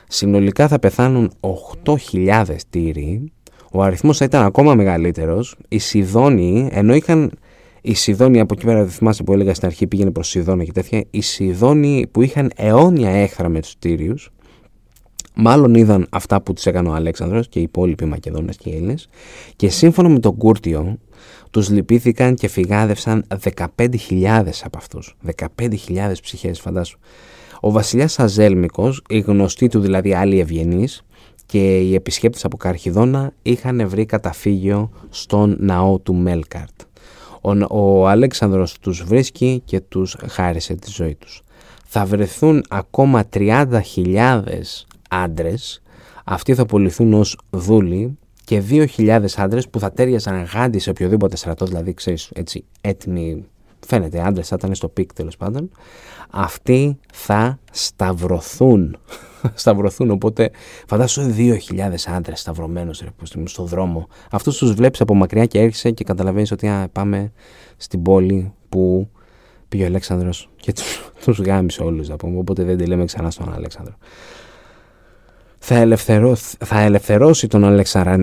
Συνολικά 0.09 0.69
θα 0.69 0.79
πεθάνουν 0.79 1.33
8.000 1.41 2.45
τύροι, 2.71 3.31
ο 3.77 3.83
αριθμός 3.83 4.17
θα 4.17 4.25
ήταν 4.25 4.45
ακόμα 4.45 4.75
μεγαλύτερος. 4.75 5.57
Οι 5.69 5.79
Σιδόνιοι, 5.79 6.69
ενώ 6.73 6.95
είχαν 6.95 7.31
οι 7.83 7.95
Σιδόνιοι 7.95 8.41
από 8.41 8.55
εκεί 8.55 8.65
πέρα 8.65 8.79
δεν 8.79 8.91
θυμάσαι 8.91 9.23
που 9.23 9.33
έλεγα 9.33 9.55
στην 9.55 9.67
αρχή 9.67 9.87
πήγαινε 9.87 10.11
προς 10.11 10.29
Σιδόνια 10.29 10.65
και 10.65 10.73
τέτοια, 10.73 11.05
οι 11.11 11.21
Σιδόνιοι 11.21 12.07
που 12.07 12.23
είχαν 12.23 12.51
αιώνια 12.57 13.11
έχθρα 13.11 13.49
με 13.49 13.61
τους 13.61 13.79
Τύριους, 13.79 14.31
μάλλον 15.35 15.75
είδαν 15.75 16.07
αυτά 16.11 16.43
που 16.43 16.53
τους 16.53 16.67
έκανε 16.67 16.89
ο 16.89 16.93
Αλέξανδρος 16.93 17.49
και 17.49 17.59
οι 17.59 17.63
υπόλοιποι 17.63 18.05
Μακεδόνες 18.05 18.57
και 18.57 18.71
οι 18.71 18.75
Έλληνες 18.75 19.09
και 19.57 19.69
σύμφωνα 19.69 20.09
με 20.09 20.19
τον 20.19 20.37
Κούρτιο 20.37 20.99
τους 21.51 21.71
λυπήθηκαν 21.71 22.35
και 22.35 22.49
φυγάδευσαν 22.49 23.25
15.000 23.77 24.45
από 24.65 24.79
αυτούς. 24.79 25.17
15.000 25.57 26.21
ψυχές 26.23 26.61
φαντάσου. 26.61 26.99
Ο 27.61 27.71
βασιλιάς 27.71 28.19
Αζέλμικος, 28.19 29.03
οι 29.09 29.21
γνωστοί 29.21 29.69
του 29.69 29.81
δηλαδή 29.81 30.15
άλλοι 30.15 30.41
ευγενείς 30.41 31.06
και 31.47 31.79
οι 31.79 31.95
επισκέπτες 31.95 32.45
από 32.45 32.57
Καρχιδόνα 32.57 33.33
είχαν 33.43 33.89
βρει 33.89 34.07
καταφύγιο 34.07 34.91
στον 35.09 35.57
ναό 35.59 35.99
του 35.99 36.15
Μέλκαρτ. 36.15 36.81
Ο, 37.41 37.51
ο 37.71 38.09
Αλέξανδρος 38.09 38.79
τους 38.79 39.03
βρίσκει 39.05 39.63
και 39.65 39.81
τους 39.81 40.17
χάρισε 40.29 40.75
τη 40.75 40.91
ζωή 40.91 41.15
τους. 41.15 41.43
Θα 41.87 42.05
βρεθούν 42.05 42.65
ακόμα 42.69 43.25
30.000 43.33 43.81
άντρες, 45.11 45.83
αυτοί 46.25 46.55
θα 46.55 46.67
πουληθούν 46.67 47.13
ως 47.15 47.39
δούλοι 47.51 48.19
και 48.45 48.63
2.000 48.71 49.25
άντρες 49.37 49.69
που 49.69 49.79
θα 49.79 49.93
τέριαζαν 49.93 50.43
γάντι 50.43 50.79
σε 50.79 50.91
οποιοδήποτε 50.91 51.37
στρατό, 51.37 51.67
δηλαδή 51.67 51.95
ξέρεις, 51.95 52.31
έτσι, 52.35 52.65
έτοιμοι. 52.81 53.45
Φαίνεται, 53.87 54.21
άντρες 54.21 54.49
θα 54.49 54.57
ήταν 54.59 54.75
στο 54.75 54.89
peak 54.89 55.13
τέλος 55.13 55.37
πάντων. 55.37 55.71
Αυτοί 56.31 56.99
θα 57.13 57.59
σταυρωθούν. 57.73 58.97
σταυρωθούν, 59.55 60.11
οπότε 60.11 60.51
φαντάσου 60.87 61.35
2.000 61.37 61.95
άντρες 62.07 62.41
σταυρωμένους 62.41 63.03
στον 63.45 63.67
δρόμο. 63.67 64.09
Αυτούς 64.31 64.57
τους 64.57 64.73
βλέπεις 64.73 65.01
από 65.01 65.15
μακριά 65.15 65.47
και 65.47 65.61
έρχεσαι 65.61 65.91
και 65.91 66.05
καταλαβαίνεις 66.05 66.51
ότι 66.51 66.69
α, 66.69 66.89
πάμε 66.93 67.33
στην 67.77 68.03
πόλη 68.03 68.53
που 68.69 69.11
πήγε 69.69 69.83
ο 69.83 69.87
Αλέξανδρος 69.87 70.51
και 70.57 70.73
τους, 71.25 71.39
γάμισε 71.47 71.83
όλους 71.83 72.09
να 72.09 72.17
πούμε, 72.17 72.39
οπότε 72.39 72.65
δεν 72.65 72.77
τη 72.77 72.87
λέμε 72.87 73.05
ξανά 73.05 73.31
στον 73.31 73.55
Αλέξανδρο 73.55 73.95
θα, 75.67 76.37
θα 76.59 76.81
ελευθερώσει 76.81 77.47
τον 77.47 77.65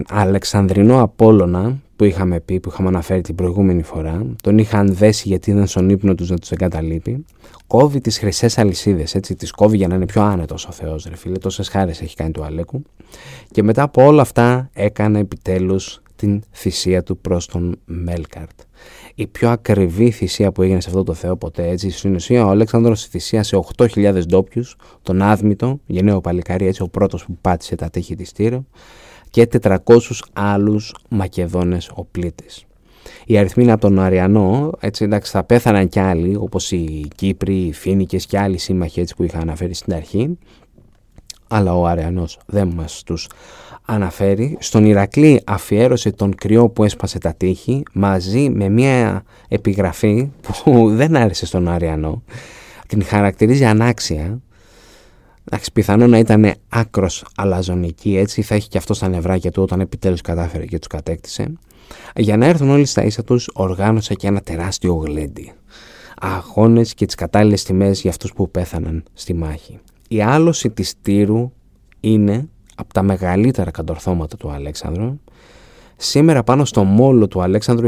Αλεξανδρινό 0.09 1.01
Απόλλωνα 1.01 1.77
που 1.95 2.03
είχαμε 2.03 2.39
πει, 2.39 2.59
που 2.59 2.69
είχαμε 2.69 2.87
αναφέρει 2.87 3.21
την 3.21 3.35
προηγούμενη 3.35 3.83
φορά. 3.83 4.25
Τον 4.41 4.57
είχαν 4.57 4.95
δέσει 4.95 5.27
γιατί 5.27 5.51
ήταν 5.51 5.67
στον 5.67 5.89
ύπνο 5.89 6.15
τους 6.15 6.29
να 6.29 6.37
τους 6.37 6.51
εγκαταλείπει. 6.51 7.25
Κόβει 7.67 8.01
τις 8.01 8.17
χρυσές 8.19 8.57
αλυσίδες, 8.57 9.15
έτσι, 9.15 9.35
τις 9.35 9.51
κόβει 9.51 9.77
για 9.77 9.87
να 9.87 9.95
είναι 9.95 10.05
πιο 10.05 10.21
άνετος 10.21 10.67
ο 10.67 10.71
Θεός, 10.71 11.05
ρε 11.09 11.15
φίλε. 11.15 11.37
Τόσες 11.37 11.67
χάρες 11.67 12.01
έχει 12.01 12.15
κάνει 12.15 12.31
του 12.31 12.43
Αλέκου. 12.43 12.81
Και 13.51 13.63
μετά 13.63 13.81
από 13.81 14.05
όλα 14.05 14.21
αυτά 14.21 14.69
έκανε 14.73 15.19
επιτέλους 15.19 16.01
την 16.15 16.41
θυσία 16.51 17.03
του 17.03 17.17
προς 17.17 17.45
τον 17.45 17.79
Μέλκαρτ 17.85 18.59
η 19.15 19.27
πιο 19.27 19.49
ακριβή 19.49 20.11
θυσία 20.11 20.51
που 20.51 20.61
έγινε 20.61 20.81
σε 20.81 20.89
αυτό 20.89 21.03
το 21.03 21.13
Θεό 21.13 21.35
ποτέ. 21.37 21.67
Έτσι, 21.67 21.89
στην 21.89 22.15
ουσία 22.15 22.45
ο 22.45 22.49
Αλέξανδρος 22.49 23.05
θυσίασε 23.05 23.59
8.000 23.77 24.25
ντόπιους, 24.25 24.75
τον 25.01 25.21
Άδμητο, 25.21 25.79
γενναίο 25.85 26.21
παλικάρι, 26.21 26.67
έτσι 26.67 26.81
ο 26.81 26.87
πρώτος 26.87 27.25
που 27.25 27.37
πάτησε 27.41 27.75
τα 27.75 27.89
τείχη 27.89 28.15
της 28.15 28.31
Τύρο, 28.31 28.65
και 29.29 29.47
400 29.61 29.77
άλλους 30.33 30.95
Μακεδόνες 31.09 31.91
οπλίτες. 31.93 32.65
Οι 33.25 33.37
αριθμοί 33.37 33.63
είναι 33.63 33.71
από 33.71 33.81
τον 33.81 33.99
Αριανό, 33.99 34.71
έτσι 34.79 35.03
εντάξει 35.03 35.31
θα 35.31 35.43
πέθαναν 35.43 35.87
κι 35.87 35.99
άλλοι, 35.99 36.35
όπως 36.35 36.71
οι 36.71 37.07
Κύπροι, 37.15 37.55
οι 37.55 37.73
Φίνικες 37.73 38.25
και 38.25 38.39
άλλοι 38.39 38.57
σύμμαχοι 38.57 38.99
έτσι, 38.99 39.15
που 39.15 39.23
είχα 39.23 39.39
αναφέρει 39.39 39.73
στην 39.73 39.93
αρχή, 39.93 40.37
αλλά 41.53 41.75
ο 41.75 41.85
Αριανός 41.85 42.39
δεν 42.45 42.67
μας 42.67 43.03
τους 43.05 43.27
αναφέρει 43.85 44.57
στον 44.59 44.85
Ηρακλή 44.85 45.41
αφιέρωσε 45.45 46.11
τον 46.11 46.35
κρυό 46.35 46.69
που 46.69 46.83
έσπασε 46.83 47.17
τα 47.19 47.33
τείχη 47.33 47.83
μαζί 47.93 48.49
με 48.49 48.69
μια 48.69 49.23
επιγραφή 49.47 50.31
που 50.41 50.89
δεν 50.99 51.15
άρεσε 51.15 51.45
στον 51.45 51.67
Αριανό 51.67 52.23
την 52.87 53.03
χαρακτηρίζει 53.03 53.65
ανάξια 53.65 54.41
Εντάξει, 55.45 55.71
πιθανό 55.71 56.07
να 56.07 56.17
ήταν 56.17 56.53
άκρος 56.69 57.25
αλαζονική, 57.35 58.17
έτσι 58.17 58.41
θα 58.41 58.55
έχει 58.55 58.67
και 58.67 58.77
αυτό 58.77 58.93
στα 58.93 59.07
νευράκια 59.07 59.51
του 59.51 59.61
όταν 59.61 59.79
επιτέλους 59.79 60.21
κατάφερε 60.21 60.65
και 60.65 60.77
τους 60.77 60.87
κατέκτησε. 60.87 61.53
Για 62.15 62.37
να 62.37 62.45
έρθουν 62.45 62.69
όλοι 62.69 62.85
στα 62.85 63.03
ίσα 63.03 63.23
τους, 63.23 63.49
οργάνωσε 63.53 64.13
και 64.13 64.27
ένα 64.27 64.41
τεράστιο 64.41 64.93
γλέντι. 64.93 65.51
Αγώνες 66.19 66.93
και 66.93 67.05
τις 67.05 67.15
κατάλληλες 67.15 67.63
τιμές 67.63 68.01
για 68.01 68.09
αυτούς 68.09 68.33
που 68.33 68.51
πέθαναν 68.51 69.03
στη 69.13 69.33
μάχη. 69.33 69.79
Η 70.13 70.21
άλωση 70.21 70.69
της 70.69 70.93
Τύρου 71.01 71.51
είναι 71.99 72.49
από 72.75 72.93
τα 72.93 73.01
μεγαλύτερα 73.01 73.71
κατορθώματα 73.71 74.37
του 74.37 74.51
Αλέξανδρου. 74.51 75.19
Σήμερα 76.05 76.43
πάνω 76.43 76.65
στο 76.65 76.83
μόλο 76.83 77.27
του 77.27 77.41
Αλέξανδρου 77.41 77.87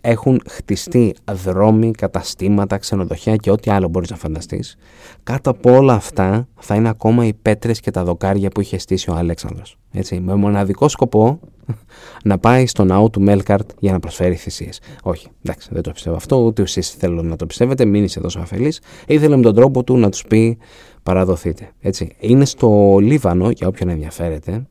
έχουν 0.00 0.40
χτιστεί 0.48 1.14
δρόμοι, 1.32 1.90
καταστήματα, 1.90 2.78
ξενοδοχεία 2.78 3.36
και 3.36 3.50
ό,τι 3.50 3.70
άλλο 3.70 3.88
μπορείς 3.88 4.10
να 4.10 4.16
φανταστείς. 4.16 4.76
Κάτω 5.22 5.50
από 5.50 5.76
όλα 5.76 5.94
αυτά 5.94 6.48
θα 6.58 6.74
είναι 6.74 6.88
ακόμα 6.88 7.26
οι 7.26 7.34
πέτρες 7.34 7.80
και 7.80 7.90
τα 7.90 8.04
δοκάρια 8.04 8.48
που 8.48 8.60
είχε 8.60 8.78
στήσει 8.78 9.10
ο 9.10 9.14
Αλέξανδρος. 9.14 9.76
Έτσι, 9.92 10.20
με 10.20 10.34
μοναδικό 10.34 10.88
σκοπό 10.88 11.40
να 12.24 12.38
πάει 12.38 12.66
στο 12.66 12.84
ναό 12.84 13.10
του 13.10 13.20
Μέλκαρτ 13.20 13.70
για 13.78 13.92
να 13.92 14.00
προσφέρει 14.00 14.34
θυσίες. 14.34 14.80
Όχι, 15.02 15.28
εντάξει, 15.44 15.68
δεν 15.72 15.82
το 15.82 15.90
πιστεύω 15.90 16.16
αυτό, 16.16 16.36
ούτε 16.36 16.62
εσείς 16.62 16.90
θέλω 16.90 17.22
να 17.22 17.36
το 17.36 17.46
πιστεύετε, 17.46 17.84
μην 17.84 18.04
είσαι 18.04 18.20
τόσο 18.20 18.38
αφελής. 18.40 18.80
Ήθελε 19.06 19.36
με 19.36 19.42
τον 19.42 19.54
τρόπο 19.54 19.84
του 19.84 19.96
να 19.96 20.10
τους 20.10 20.24
πει 20.28 20.58
παραδοθείτε. 21.02 21.70
Έτσι. 21.80 22.16
Είναι 22.18 22.44
στο 22.44 22.98
Λίβανο, 23.00 23.50
για 23.50 23.68
όποιον 23.68 23.88
ενδιαφέρεται. 23.88 24.66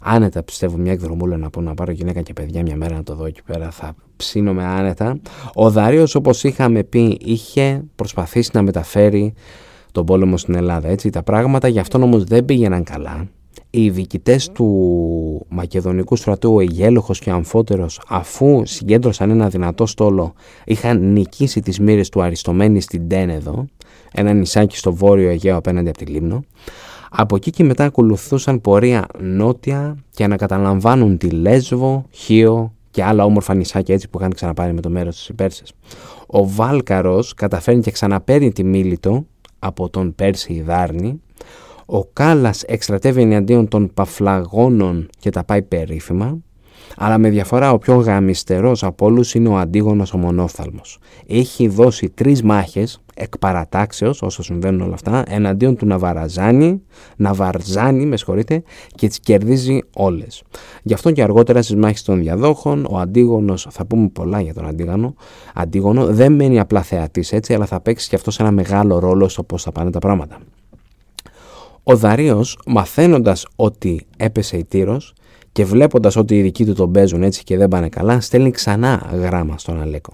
Άνετα 0.00 0.42
πιστεύω 0.42 0.76
μια 0.76 0.92
εκδρομούλα 0.92 1.36
να 1.36 1.50
πω 1.50 1.60
να 1.60 1.74
πάρω 1.74 1.92
γυναίκα 1.92 2.20
και 2.20 2.32
παιδιά 2.32 2.62
μια 2.62 2.76
μέρα 2.76 2.94
να 2.94 3.02
το 3.02 3.14
δω 3.14 3.26
εκεί 3.26 3.42
πέρα. 3.42 3.70
Θα 3.70 3.94
ψήνομαι 4.16 4.64
άνετα. 4.64 5.20
Ο 5.54 5.70
Δάριο, 5.70 6.06
όπως 6.14 6.44
είχαμε 6.44 6.82
πει, 6.82 7.18
είχε 7.20 7.82
προσπαθήσει 7.96 8.50
να 8.52 8.62
μεταφέρει 8.62 9.34
τον 9.92 10.06
πόλεμο 10.06 10.36
στην 10.36 10.54
Ελλάδα. 10.54 10.88
Έτσι. 10.88 11.10
Τα 11.10 11.22
πράγματα 11.22 11.68
γι' 11.68 11.78
αυτόν 11.78 12.02
όμως 12.02 12.24
δεν 12.24 12.44
πήγαιναν 12.44 12.84
καλά 12.84 13.28
οι 13.70 13.90
διοικητές 13.90 14.48
του 14.48 15.46
Μακεδονικού 15.48 16.16
στρατού, 16.16 16.54
ο 16.54 16.60
Αιγέλοχος 16.60 17.18
και 17.18 17.30
ο 17.30 17.34
Αμφότερος, 17.34 18.00
αφού 18.08 18.62
συγκέντρωσαν 18.64 19.30
ένα 19.30 19.48
δυνατό 19.48 19.86
στόλο, 19.86 20.32
είχαν 20.64 21.12
νικήσει 21.12 21.60
τις 21.60 21.80
μοίρες 21.80 22.08
του 22.08 22.22
Αριστομένη 22.22 22.80
στην 22.80 23.08
Τένεδο, 23.08 23.66
ένα 24.12 24.32
νησάκι 24.32 24.76
στο 24.76 24.92
βόρειο 24.94 25.28
Αιγαίο 25.28 25.56
απέναντι 25.56 25.88
από 25.88 25.98
τη 25.98 26.04
Λίμνο. 26.04 26.44
Από 27.12 27.36
εκεί 27.36 27.50
και 27.50 27.64
μετά 27.64 27.84
ακολουθούσαν 27.84 28.60
πορεία 28.60 29.06
νότια 29.18 29.96
και 30.10 30.24
ανακαταλαμβάνουν 30.24 31.18
τη 31.18 31.30
Λέσβο, 31.30 32.04
Χίο 32.10 32.72
και 32.90 33.04
άλλα 33.04 33.24
όμορφα 33.24 33.54
νησάκια 33.54 33.94
έτσι 33.94 34.08
που 34.08 34.18
είχαν 34.18 34.34
ξαναπάρει 34.34 34.72
με 34.72 34.80
το 34.80 34.90
μέρος 34.90 35.16
της 35.16 35.30
Πέρσες. 35.34 35.72
Ο 36.26 36.48
Βάλκαρος 36.48 37.34
καταφέρνει 37.34 37.80
και 37.82 37.90
ξαναπαίρνει 37.90 38.52
τη 38.52 38.64
Μίλητο 38.64 39.26
από 39.58 39.88
τον 39.88 40.14
Πέρση 40.14 40.52
Ιδάρνη 40.52 41.20
ο 41.92 42.04
Κάλλας 42.04 42.62
εκστρατεύει 42.62 43.22
εναντίον 43.22 43.68
των 43.68 43.90
Παφλαγόνων 43.94 45.08
και 45.18 45.30
τα 45.30 45.44
πάει 45.44 45.62
περίφημα. 45.62 46.38
Αλλά 46.96 47.18
με 47.18 47.28
διαφορά 47.28 47.72
ο 47.72 47.78
πιο 47.78 47.94
γαμιστερός 47.94 48.84
από 48.84 49.06
όλους 49.06 49.34
είναι 49.34 49.48
ο 49.48 49.56
Αντίγονος 49.56 50.12
ο 50.12 50.18
Μονόφθαλμος. 50.18 50.98
Έχει 51.26 51.68
δώσει 51.68 52.10
τρεις 52.10 52.42
μάχες 52.42 53.00
εκ 53.20 53.38
παρατάξεως, 53.38 54.22
όσο 54.22 54.42
συμβαίνουν 54.42 54.80
όλα 54.80 54.94
αυτά, 54.94 55.22
εναντίον 55.28 55.76
του 55.76 55.86
Ναβαραζάνη, 55.86 56.82
Ναβαρζάνη, 57.16 58.06
με 58.06 58.16
συγχωρείτε, 58.16 58.62
και 58.94 59.08
τις 59.08 59.20
κερδίζει 59.20 59.78
όλες. 59.94 60.42
Γι' 60.82 60.94
αυτό 60.94 61.10
και 61.10 61.22
αργότερα 61.22 61.62
στις 61.62 61.76
μάχες 61.76 62.02
των 62.02 62.20
διαδόχων, 62.20 62.86
ο 62.90 62.98
Αντίγονος, 62.98 63.66
θα 63.70 63.84
πούμε 63.84 64.08
πολλά 64.08 64.40
για 64.40 64.54
τον 64.54 64.66
Αντίγονο, 64.66 65.14
Αντίγονο 65.54 66.06
δεν 66.06 66.32
μένει 66.32 66.60
απλά 66.60 66.82
θεατής 66.82 67.32
έτσι, 67.32 67.54
αλλά 67.54 67.66
θα 67.66 67.80
παίξει 67.80 68.08
και 68.08 68.16
αυτό 68.16 68.30
ένα 68.38 68.50
μεγάλο 68.50 68.98
ρόλο 68.98 69.28
στο 69.28 69.42
πώς 69.42 69.62
θα 69.62 69.72
πάνε 69.72 69.90
τα 69.90 69.98
πράγματα. 69.98 70.38
Ο 71.82 71.96
Δαρίος, 71.96 72.58
μαθαίνοντας 72.66 73.46
ότι 73.56 74.06
έπεσε 74.16 74.56
η 74.56 74.64
Τύρος 74.64 75.14
και 75.52 75.64
βλέποντας 75.64 76.16
ότι 76.16 76.38
οι 76.38 76.42
δικοί 76.42 76.64
του 76.64 76.72
τον 76.72 76.92
παίζουν 76.92 77.22
έτσι 77.22 77.44
και 77.44 77.56
δεν 77.56 77.68
πάνε 77.68 77.88
καλά, 77.88 78.20
στέλνει 78.20 78.50
ξανά 78.50 79.10
γράμμα 79.12 79.58
στον 79.58 79.80
Αλέκο. 79.80 80.12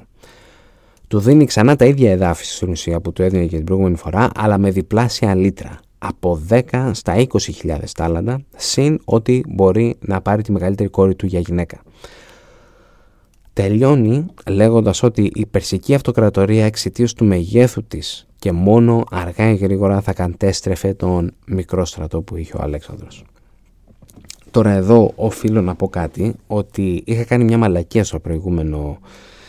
Του 1.08 1.18
δίνει 1.18 1.44
ξανά 1.44 1.76
τα 1.76 1.84
ίδια 1.84 2.10
εδάφη 2.10 2.44
στην 2.44 2.70
ουσία 2.70 3.00
που 3.00 3.12
του 3.12 3.22
έδινε 3.22 3.46
και 3.46 3.56
την 3.56 3.64
προηγούμενη 3.64 3.96
φορά, 3.96 4.30
αλλά 4.36 4.58
με 4.58 4.70
διπλάσια 4.70 5.34
λίτρα. 5.34 5.78
Από 5.98 6.40
10 6.48 6.90
στα 6.92 7.14
20.000 7.62 7.78
τάλαντα, 7.96 8.40
συν 8.56 9.00
ότι 9.04 9.44
μπορεί 9.48 9.96
να 10.00 10.20
πάρει 10.20 10.42
τη 10.42 10.52
μεγαλύτερη 10.52 10.88
κόρη 10.88 11.14
του 11.14 11.26
για 11.26 11.40
γυναίκα. 11.40 11.82
Τελειώνει 13.52 14.26
λέγοντας 14.50 15.02
ότι 15.02 15.30
η 15.34 15.46
Περσική 15.46 15.94
Αυτοκρατορία 15.94 16.64
εξαιτίας 16.64 17.12
του 17.12 17.24
μεγέθου 17.24 17.84
της 17.84 18.26
και 18.38 18.52
μόνο 18.52 19.04
αργά 19.10 19.50
ή 19.50 19.54
γρήγορα 19.54 20.00
θα 20.00 20.12
καντέστρεφε 20.12 20.94
τον 20.94 21.32
μικρό 21.46 21.84
στρατό 21.84 22.22
που 22.22 22.36
είχε 22.36 22.56
ο 22.56 22.60
Αλέξανδρος. 22.62 23.24
Τώρα 24.50 24.70
εδώ 24.70 25.12
οφείλω 25.16 25.60
να 25.60 25.74
πω 25.74 25.88
κάτι 25.88 26.34
ότι 26.46 27.02
είχα 27.06 27.24
κάνει 27.24 27.44
μια 27.44 27.58
μαλακία 27.58 28.04
στο 28.04 28.18
προηγούμενο 28.18 28.98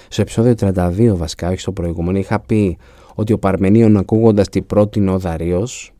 στο 0.09 0.21
επεισόδιο 0.21 0.53
32 0.59 1.13
βασικά, 1.15 1.49
όχι 1.49 1.59
στο 1.59 1.71
προηγούμενο, 1.71 2.17
είχα 2.17 2.39
πει 2.39 2.77
ότι 3.15 3.33
ο 3.33 3.39
Παρμενίων 3.39 3.97
ακούγοντας 3.97 4.49
την 4.49 4.65
πρώτη 4.65 5.07
ο 5.07 5.19
Δαρίος 5.19 5.91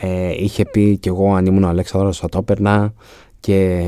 ε, 0.00 0.32
είχε 0.42 0.64
πει 0.64 0.98
κι 0.98 1.08
εγώ 1.08 1.34
αν 1.34 1.46
ήμουν 1.46 1.64
ο 1.64 1.68
Αλέξανδρος 1.68 2.18
θα 2.18 2.28
το 2.28 2.38
έπαιρνα 2.38 2.92
και, 3.40 3.82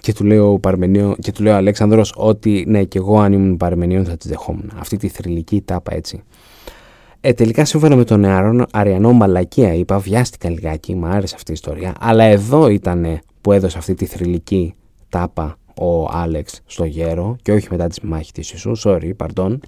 και, 0.00 0.12
του 0.12 0.24
λέει 0.24 0.38
ο 0.38 0.58
Παρμενίο, 0.58 1.16
και 1.20 1.32
του 1.32 1.42
λέει 1.42 1.52
ο 1.52 1.56
Αλέξανδρος 1.56 2.12
ότι 2.16 2.64
ναι 2.68 2.84
και 2.84 2.98
εγώ 2.98 3.20
αν 3.20 3.32
ήμουν 3.32 3.56
Παρμενίων 3.56 4.04
θα 4.04 4.16
τις 4.16 4.28
δεχόμουν. 4.28 4.72
Αυτή 4.78 4.96
τη 4.96 5.08
θρηλυκή 5.08 5.62
τάπα 5.64 5.94
έτσι. 5.94 6.22
Ε, 7.20 7.32
τελικά 7.32 7.64
σύμφωνα 7.64 7.96
με 7.96 8.04
τον 8.04 8.24
Αριανό 8.70 9.12
Μαλακία 9.12 9.74
είπα, 9.74 9.98
βιάστηκα 9.98 10.50
λιγάκι, 10.50 10.94
μου 10.94 11.06
άρεσε 11.06 11.34
αυτή 11.34 11.50
η 11.50 11.54
ιστορία, 11.54 11.94
αλλά 12.00 12.24
εδώ 12.24 12.68
ήταν 12.68 13.20
που 13.40 13.52
έδωσε 13.52 13.78
αυτή 13.78 13.94
τη 13.94 14.06
θρηλυκή 14.06 14.74
τάπα 15.08 15.58
ο 15.80 16.08
Άλεξ 16.10 16.60
στο 16.66 16.84
γέρο 16.84 17.36
και 17.42 17.52
όχι 17.52 17.68
μετά 17.70 17.86
τη 17.86 18.06
μάχη 18.06 18.32
της 18.32 18.52
Ισού, 18.52 18.72
sorry, 18.84 19.10
pardon. 19.16 19.58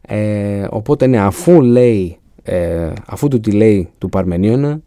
Ε, 0.00 0.66
οπότε 0.70 1.06
ναι, 1.06 1.18
αφού 1.18 1.60
λέει, 1.60 2.18
ε, 2.42 2.92
αφού 3.06 3.28
του 3.28 3.40
τη 3.40 3.52
λέει 3.52 3.90
του 3.98 4.08
Παρμενίωνα, 4.08 4.80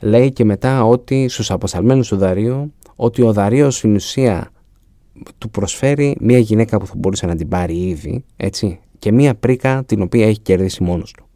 λέει 0.00 0.32
και 0.32 0.44
μετά 0.44 0.84
ότι 0.84 1.28
στους 1.28 1.50
αποσταλμένους 1.50 2.08
του 2.08 2.16
Δαρίου, 2.16 2.72
ότι 2.96 3.22
ο 3.22 3.32
Δαρίος 3.32 3.76
στην 3.76 3.94
ουσία 3.94 4.50
του 5.38 5.50
προσφέρει 5.50 6.16
μια 6.20 6.38
γυναίκα 6.38 6.78
που 6.78 6.86
θα 6.86 6.94
μπορούσε 6.96 7.26
να 7.26 7.36
την 7.36 7.48
πάρει 7.48 7.76
ήδη, 7.76 8.24
έτσι, 8.36 8.78
και 8.98 9.12
μια 9.12 9.34
πρίκα 9.34 9.84
την 9.86 10.02
οποία 10.02 10.26
έχει 10.26 10.40
κερδίσει 10.40 10.82
μόνος 10.82 11.12
του. 11.12 11.26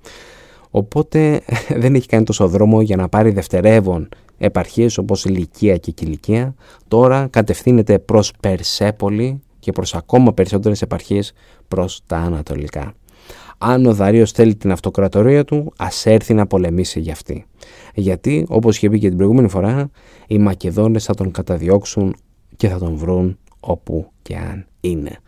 Οπότε 0.71 1.41
δεν 1.83 1.95
έχει 1.95 2.07
κάνει 2.07 2.25
τόσο 2.25 2.49
δρόμο 2.49 2.81
για 2.81 2.97
να 2.97 3.09
πάρει 3.09 3.31
δευτερεύον 3.31 4.09
επαρχίες 4.39 4.99
όπως 4.99 5.25
Λυκία 5.25 5.77
και 5.77 5.91
Κιλικία. 5.91 6.55
Τώρα 6.89 7.27
κατευθύνεται 7.31 7.99
προς 7.99 8.33
Περσέπολη 8.41 9.43
και 9.59 9.73
προς 9.73 9.95
ακόμα 9.95 10.33
περισσότερες 10.33 10.83
επαρχίες 10.83 11.33
προς 11.69 12.03
τα 12.07 12.17
Ανατολικά. 12.17 12.95
Αν 13.59 13.87
ο 13.87 13.95
Δαρίος 13.95 14.33
θέλει 14.33 14.55
την 14.55 14.73
αυτοκρατορία 14.73 15.45
του, 15.45 15.73
ας 15.77 16.07
έρθει 16.07 16.35
να 16.35 16.47
πολεμήσει 16.47 17.01
για 17.01 17.13
αυτή. 17.13 17.47
Γιατί, 17.95 18.47
όπως 18.49 18.77
είχε 18.77 18.91
πει 18.91 18.99
και 18.99 19.09
την 19.09 19.17
προηγούμενη 19.17 19.49
φορά, 19.49 19.91
οι 20.27 20.39
Μακεδόνες 20.39 21.05
θα 21.05 21.15
τον 21.15 21.31
καταδιώξουν 21.31 22.15
και 22.57 22.69
θα 22.69 22.79
τον 22.79 22.97
βρουν 22.97 23.39
όπου 23.61 24.11
και 24.23 24.37
αν 24.37 24.67
είναι. 24.81 25.19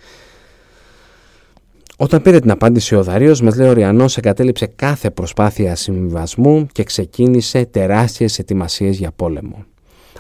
Όταν 2.03 2.23
πήρε 2.23 2.41
την 2.41 2.51
απάντηση 2.51 2.95
ο 2.95 3.03
Δαρίος, 3.03 3.41
μας 3.41 3.57
λέει 3.57 3.69
ο 3.69 3.73
Ριανός 3.73 4.17
εγκατέλειψε 4.17 4.67
κάθε 4.67 5.11
προσπάθεια 5.11 5.77
συμβιβασμού 5.77 6.67
και 6.73 6.85
ξεκίνησε 6.85 7.65
τεράστιες 7.65 8.39
ετοιμασίες 8.39 8.99
για 8.99 9.13
πόλεμο. 9.17 9.65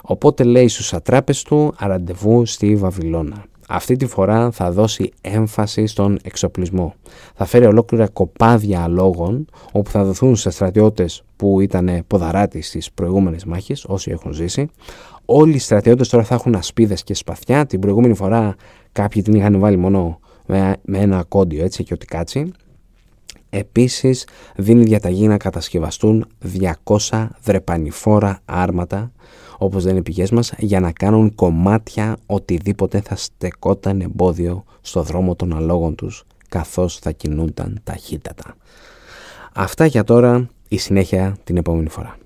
Οπότε 0.02 0.44
λέει 0.44 0.68
στους 0.68 0.92
ατράπες 0.92 1.42
του 1.42 1.74
αραντεβού 1.78 2.46
στη 2.46 2.76
Βαβυλώνα. 2.76 3.44
Αυτή 3.68 3.96
τη 3.96 4.06
φορά 4.06 4.50
θα 4.50 4.72
δώσει 4.72 5.12
έμφαση 5.20 5.86
στον 5.86 6.18
εξοπλισμό. 6.22 6.94
Θα 7.34 7.44
φέρει 7.44 7.66
ολόκληρα 7.66 8.08
κοπάδια 8.08 8.82
αλόγων 8.82 9.46
όπου 9.72 9.90
θα 9.90 10.04
δοθούν 10.04 10.36
σε 10.36 10.50
στρατιώτες 10.50 11.22
που 11.36 11.60
ήταν 11.60 12.04
ποδαράτοι 12.06 12.62
στις 12.62 12.92
προηγούμενες 12.92 13.44
μάχες, 13.44 13.84
όσοι 13.84 14.10
έχουν 14.10 14.32
ζήσει. 14.32 14.68
Όλοι 15.24 15.54
οι 15.54 15.58
στρατιώτες 15.58 16.08
τώρα 16.08 16.24
θα 16.24 16.34
έχουν 16.34 16.54
ασπίδες 16.54 17.02
και 17.02 17.14
σπαθιά. 17.14 17.66
Την 17.66 17.80
προηγούμενη 17.80 18.14
φορά 18.14 18.54
κάποιοι 18.92 19.22
την 19.22 19.34
είχαν 19.34 19.58
βάλει 19.58 19.76
μόνο 19.76 20.19
με, 20.50 20.76
ένα 20.98 21.24
κόντιο 21.28 21.64
έτσι 21.64 21.84
και 21.84 21.94
ότι 21.94 22.06
κάτσι. 22.06 22.52
Επίσης 23.50 24.26
δίνει 24.56 24.84
διαταγή 24.84 25.26
να 25.28 25.36
κατασκευαστούν 25.36 26.26
200 27.08 27.28
δρεπανηφόρα 27.42 28.40
άρματα 28.44 29.12
όπως 29.58 29.84
δεν 29.84 29.92
είναι 29.92 30.02
πηγές 30.02 30.30
μας 30.30 30.52
για 30.58 30.80
να 30.80 30.92
κάνουν 30.92 31.34
κομμάτια 31.34 32.16
οτιδήποτε 32.26 33.00
θα 33.00 33.16
στεκόταν 33.16 34.00
εμπόδιο 34.00 34.64
στο 34.80 35.02
δρόμο 35.02 35.34
των 35.34 35.56
αλόγων 35.56 35.94
τους 35.94 36.24
καθώς 36.48 36.98
θα 36.98 37.10
κινούνταν 37.10 37.80
ταχύτατα. 37.84 38.54
Αυτά 39.54 39.86
για 39.86 40.04
τώρα 40.04 40.48
η 40.68 40.78
συνέχεια 40.78 41.36
την 41.44 41.56
επόμενη 41.56 41.88
φορά. 41.88 42.19